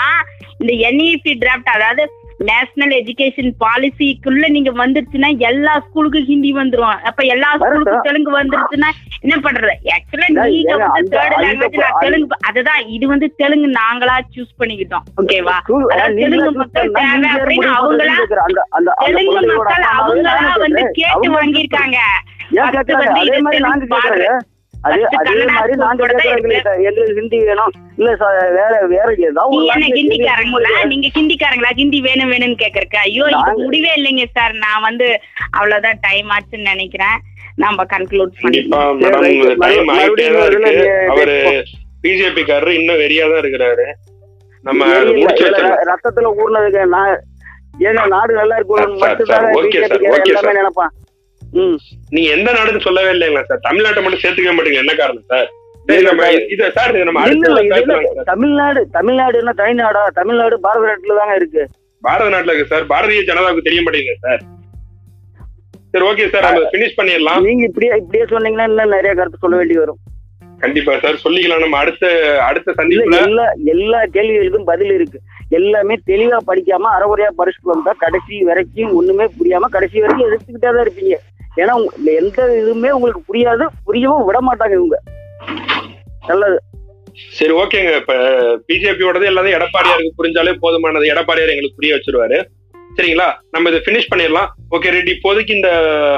இந்த 0.58 0.74
என்இபி 0.88 1.32
டிராஃப்ட் 1.40 1.70
அதாவது 1.70 2.04
நேஷனல் 2.50 2.94
எஜுகேஷன் 3.00 3.52
பாலிசிக்குள்ள 3.64 4.46
நீங்க 4.56 4.72
வந்துருச்சுன்னா 4.82 5.30
எல்லா 5.50 5.74
ஸ்கூலுக்கும் 5.86 6.28
ஹிந்தி 6.30 6.52
வந்துரும். 6.54 7.00
அப்ப 7.10 7.24
எல்லா 7.24 7.50
ஸ்கூலுக்கும். 7.62 8.06
தெலுங்கு 8.08 8.32
வந்துருச்சுன்னா 8.38 8.90
என்ன 9.26 9.36
பண்றது? 9.46 9.74
ஆக்சுவலா 9.96 10.28
நீங்க 10.36 10.78
வந்து 10.78 11.12
தேர்ட் 11.16 11.36
லாங்குவேஜ் 11.44 11.78
நான் 11.84 12.00
தெலுங்கு 12.04 12.38
அதுதான் 12.50 12.82
இது 12.96 13.08
வந்து 13.08 13.30
தெலுங்கு 13.42 13.68
நாங்களா 13.82 14.16
சூஸ் 14.36 14.58
பண்ணிக்கிட்டோம். 14.60 15.06
ஓகேவா? 15.22 15.58
தெலுங்கு 16.22 16.52
choose 16.52 16.60
மக்கள் 16.62 16.92
தேவை 16.98 17.28
அப்படின்னு 17.36 17.70
அவங்களா 17.80 18.16
தெலுங்கு 19.06 19.42
மக்கள் 19.52 19.86
அவங்களா 19.98 20.34
வந்து. 20.66 20.84
கேட்டு 21.00 21.30
வாங்கியிருக்காங்க. 21.38 22.00
அதே. 24.88 25.02
அதே 25.20 25.34
மாதிரி 25.56 25.74
நாங்க 25.82 26.06
தான். 26.12 26.30
எங்களுக்கு 26.90 27.18
ஹிந்தி 27.20 27.40
வேணும். 27.50 27.74
இல்ல 28.00 28.12
சார் 28.22 28.38
வேற 28.60 28.74
வேற 28.94 29.08
ஏதாவது 29.30 29.98
ஹிந்திக்காரங்களா? 30.00 30.72
நீங்க 30.92 31.08
ஹிந்திக்காரங்களா? 31.18 31.72
ஹிந்தி 31.82 32.00
வேணும் 32.08 32.32
வேணும்னு 32.34 32.58
கேக்குறக்க. 32.64 32.98
ஐயோ 33.08 33.26
இது 33.34 33.66
முடிவே 33.66 33.92
இல்லைங்க 34.00 34.26
சார். 34.38 34.56
நான் 34.66 34.86
வந்து 34.90 35.08
அவ்வளவுதான் 35.58 36.02
டைம் 36.08 36.32
ஆச்சுன்னு 36.38 36.72
நினைக்கிறேன். 36.74 37.18
நம்ம 37.64 37.84
கன்க்ளூட் 37.94 38.38
தான் 38.74 38.88
அவரு 41.14 41.36
பிஜேபி 42.06 42.44
காரரு 42.50 42.72
இன்னும் 42.80 43.02
வெறியா 43.04 43.26
தான் 43.32 43.42
இருக்கிறாரு. 43.44 43.88
நம்ம 44.64 44.88
ரத்தத்துல 45.92 46.32
ஊர்னதுக்கு 46.42 46.82
நான் 46.96 47.14
ஏங்க 47.88 48.02
நாடு 48.16 48.32
நல்லா 48.40 48.56
okay, 49.60 49.82
எல்லாமே 50.30 50.42
sir. 50.42 50.58
நினைப்பான். 50.60 50.92
நீங்க 51.54 52.30
எந்த 52.32 52.52
நாடுன்னு 52.52 52.82
சொல்லவே 52.82 53.12
இல்லைங்களா 53.12 53.44
சார்? 53.44 53.66
தமிழ்நாட்டை 53.70 54.02
மட்டும் 54.04 54.24
சேர்த்துக்க 54.24 54.54
மாட்டீங்க. 54.58 54.84
என்ன 54.84 54.94
காரணம் 54.94 55.24
சார்? 55.28 55.50
தமிழ்நாடு 58.26 58.90
தமிழ்நாடு 58.90 59.38
என்ன 59.38 59.54
தனிநாடா? 59.54 60.08
தமிழ்நாடு 60.08 60.60
பாரத 60.60 60.86
நாட்டுல 60.86 61.18
தாங்க 61.18 61.36
இருக்கு. 61.36 61.64
பாரத 62.04 62.30
நாட்டுல 62.30 62.54
இருக்கு 62.54 62.74
சார். 62.76 62.86
பாரதிய 62.88 63.22
ஜனதாவுக்கு 63.22 63.62
தெரிய 63.62 63.82
மாட்டேங்குது 63.82 64.24
சார். 64.28 64.42
சரி 65.94 66.06
ஓகே 66.06 66.30
சார். 66.30 66.42
நம்ம 66.42 66.70
பினிஷ் 66.76 66.98
பண்ணிடலாம். 67.00 67.42
நீங்க 67.42 67.64
இப்படியே 67.64 67.92
இப்படியே 67.96 68.24
சொன்னீங்கன்னா 68.24 68.68
இன்னும் 68.70 68.96
நிறைய 68.98 69.14
கருத்து 69.14 69.38
சொல்ல 69.38 69.56
வேண்டி 69.56 69.78
வரும். 69.78 70.00
கண்டிப்பா 70.60 71.00
சார். 71.00 71.16
சொல்லிக்கலாம். 71.16 71.60
நம்ம 71.60 71.78
அடுத்த 71.78 72.06
அடுத்த 72.48 72.74
சந்திப்புல 72.78 73.20
எல்லா 73.28 73.46
எல்லா 73.66 74.04
கேள்விகளுக்கும் 74.04 74.64
பதில் 74.64 74.92
இருக்கு. 74.92 75.20
எல்லாமே 75.50 75.96
தெளிவா 76.06 76.38
படிக்காம 76.48 76.92
அறகுறையா 76.98 77.30
படிச்சுட்டு 77.38 77.74
வந்தா 77.74 77.92
கடைசி 77.98 78.44
வரைக்கும் 78.44 78.94
ஒண்ணுமே 78.94 79.26
புரியாம 79.40 79.70
கடைசி 79.70 80.00
வரைக்கும் 80.00 80.28
எதிர்த்துக்கிட்டே 80.28 80.70
தான் 80.72 80.86
இருப்பீங்க. 80.88 81.18
ஏன்னா 81.56 81.86
எந்த 82.06 82.46
இதுவுமே 82.46 82.90
உங்களுக்கு 82.90 83.34
புரியாது 83.34 83.68
புரியவும் 83.88 84.26
விட 84.26 84.40
மாட்டாங்க 84.40 84.72
இவங்க. 84.72 85.02
நல்லது. 86.28 86.62
சரி 87.14 87.52
ஓகேங்க. 87.52 87.96
இப்ப 87.96 88.14
பிஜேபியோடது 88.68 89.26
எல்லாத்தையும் 89.26 89.62
எடப்பாடியாருக்கு 89.62 90.24
புரிஞ்சாலே 90.24 90.56
போதுமானது. 90.62 91.06
எடப்பாடியார் 91.06 91.50
எங்களுக்கு 91.50 91.76
புரிய 91.76 91.96
வச்சிருவாரு. 91.96 92.46
சரிங்களா? 92.98 93.34
நம்ம 93.52 93.70
இதை 93.70 93.82
ஃபினிஷ் 93.86 94.14
பண்ணிடலாம். 94.16 94.48
ஓகே 94.72 94.90
ரெடி 94.90 95.20
இப்போதைக்கு 95.24 95.56
இந்த 95.56 95.70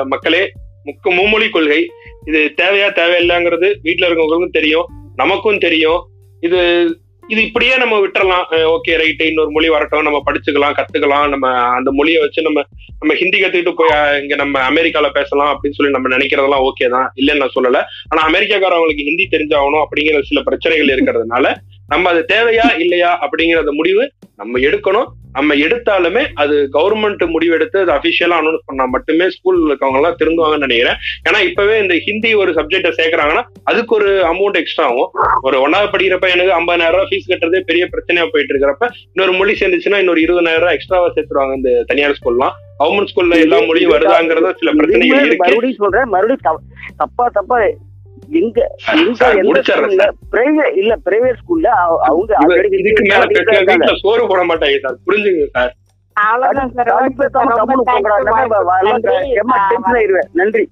மக்களே 0.06 0.52
முக்க 0.86 1.10
மும்மொழி 1.10 1.50
கொள்கை 1.50 1.92
இது 2.26 2.54
தேவையா 2.62 2.90
தேவையில்லைங்கிறது 2.90 3.76
வீட்டுல 3.84 4.08
இருக்கவங்களுக்கும் 4.08 4.52
தெரியும். 4.52 4.86
நமக்கும் 5.16 5.58
தெரியும். 5.58 6.08
இது 6.40 6.88
இது 7.32 7.42
இப்படியே 7.48 7.78
நம்ம 7.78 7.96
விட்டுறலாம். 8.04 8.46
ஓகே 8.76 8.94
ரைட்டு 9.02 9.26
இன்னொரு 9.30 9.52
மொழி 9.52 9.68
வரட்டும். 9.70 10.06
நம்ம 10.08 10.20
படிச்சுக்கலாம் 10.28 10.76
கத்துக்கலாம். 10.80 11.28
நம்ம 11.34 11.48
அந்த 11.78 11.92
மொழியை 11.92 12.22
வச்சு 12.22 12.42
நம்ம 12.42 12.62
நம்ம 13.00 13.14
ஹிந்தி 13.22 13.38
கத்துக்கிட்டு 13.40 13.74
போய் 13.76 14.22
இங்க 14.22 14.36
நம்ம 14.36 14.56
அமெரிக்கால 14.72 15.08
பேசலாம் 15.18 15.50
அப்படின்னு 15.54 15.78
சொல்லி 15.78 15.92
நம்ம 15.92 16.10
நினைக்கிறதெல்லாம் 16.16 16.66
ஓகே 16.70 16.90
தான். 16.90 17.08
இல்லைன்னு 17.22 17.44
நான் 17.44 17.56
சொல்லல. 17.58 17.80
ஆனா 18.12 18.22
அமெரிக்காக்காரவங்களுக்கு 18.30 19.08
ஹிந்தி 19.10 19.28
தெரிஞ்சாகணும் 19.32 19.84
அப்படிங்கிற 19.86 20.22
சில 20.22 20.42
பிரச்சனைகள் 20.42 20.94
இருக்கிறதுனால 20.96 21.46
நம்ம 21.94 22.10
அது 22.10 22.26
தேவையா 22.34 22.80
இல்லையா 22.80 23.12
அப்படிங்கிற 23.22 23.72
முடிவு 23.72 24.04
நம்ம 24.36 24.60
எடுக்கணும். 24.60 25.10
நம்ம 25.34 25.56
எடுத்தாலுமே 25.56 26.22
அது 26.34 26.70
கவர்மெண்ட் 26.74 27.24
முடிவெடுத்து 27.36 27.78
அது 27.82 27.92
அபிஷியலா 27.92 28.38
அனௌன்ஸ் 28.40 28.66
பண்ணா 28.66 28.86
மட்டுமே 28.86 29.26
ஸ்கூல்ல 29.26 29.72
இருக்கவங்க 29.72 29.96
எல்லாம் 29.96 30.18
திருந்துவாங்கன்னு 30.20 30.66
நினைக்கிறேன். 30.68 30.98
ஏன்னா 31.30 31.50
இப்பவே 31.50 31.80
இந்த 31.80 31.96
ஹிந்தி 31.98 32.34
ஒரு 32.34 32.52
சப்ஜெக்ட 32.52 32.90
சேர்க்கறாங்கன்னா 32.98 33.44
அதுக்கு 33.64 33.96
ஒரு 33.96 34.10
அமௌண்ட் 34.24 34.60
எக்ஸ்ட்ரா 34.60 34.86
ஆகும். 34.86 35.12
ஒரு 35.42 35.70
ஒன்னாவது 35.70 35.94
படிக்கிறப்ப 35.94 36.30
எனக்கு 36.36 36.54
ஐம்பதாயிரம் 36.60 36.92
ரூபாய் 36.92 37.08
ஃபீஸ் 37.10 37.32
கட்டுறதே 37.32 37.60
பெரிய 37.60 37.86
பிரச்சனையா 37.86 38.26
போயிட்டு 38.32 38.54
இருக்கிறப்ப 38.54 38.90
இன்னொரு 39.14 39.38
மொழி 39.38 39.54
சேர்ந்துச்சுன்னா 39.60 39.98
இன்னொரு 39.98 40.22
இருபதாயிரம் 40.22 40.60
ரூபாய் 40.60 40.74
எக்ஸ்ட்ராவா 40.74 41.08
சேர்த்துருவாங்க 41.16 41.56
இந்த 41.56 41.84
தனியார் 41.88 42.18
ஸ்கூல்லாம் 42.22 42.52
கவர்மெண்ட் 42.80 43.08
ஸ்கூல்ல 43.16 43.40
எல்லா 43.40 43.60
மொழியும் 43.60 43.92
வருதாங்கிறத 43.92 44.54
சில 44.56 44.72
பிரச்சனைகள் 44.72 45.18
இருக்கு. 45.18 45.38
மறுபடியும் 45.38 45.78
சொல்றேன். 45.78 46.10
மறுபடியும் 46.10 46.40
தப்- 46.44 46.96
தப்பா 46.98 47.30
தப்பா 47.34 47.58
எங்க 48.34 48.70
எங்க 48.96 49.08
எந்த 49.42 49.50
ஸ்கூல்ல 49.86 50.04
பிரைவேட் 50.34 50.76
இல்ல 50.76 50.98
பிரைவேட் 51.06 51.42
ஸ்கூல்ல 51.42 51.68
அவங்க 52.10 52.34
சோறு 54.04 54.28
போட 54.28 54.44
மாட்டாங்க 54.44 54.80
சார். 54.80 54.98
புரிஞ்சுங்க 55.08 55.52
சார். 55.52 55.74
அவ்வளவுதான் 56.18 56.72
சார். 59.06 59.24
நன்றி. 60.34 60.70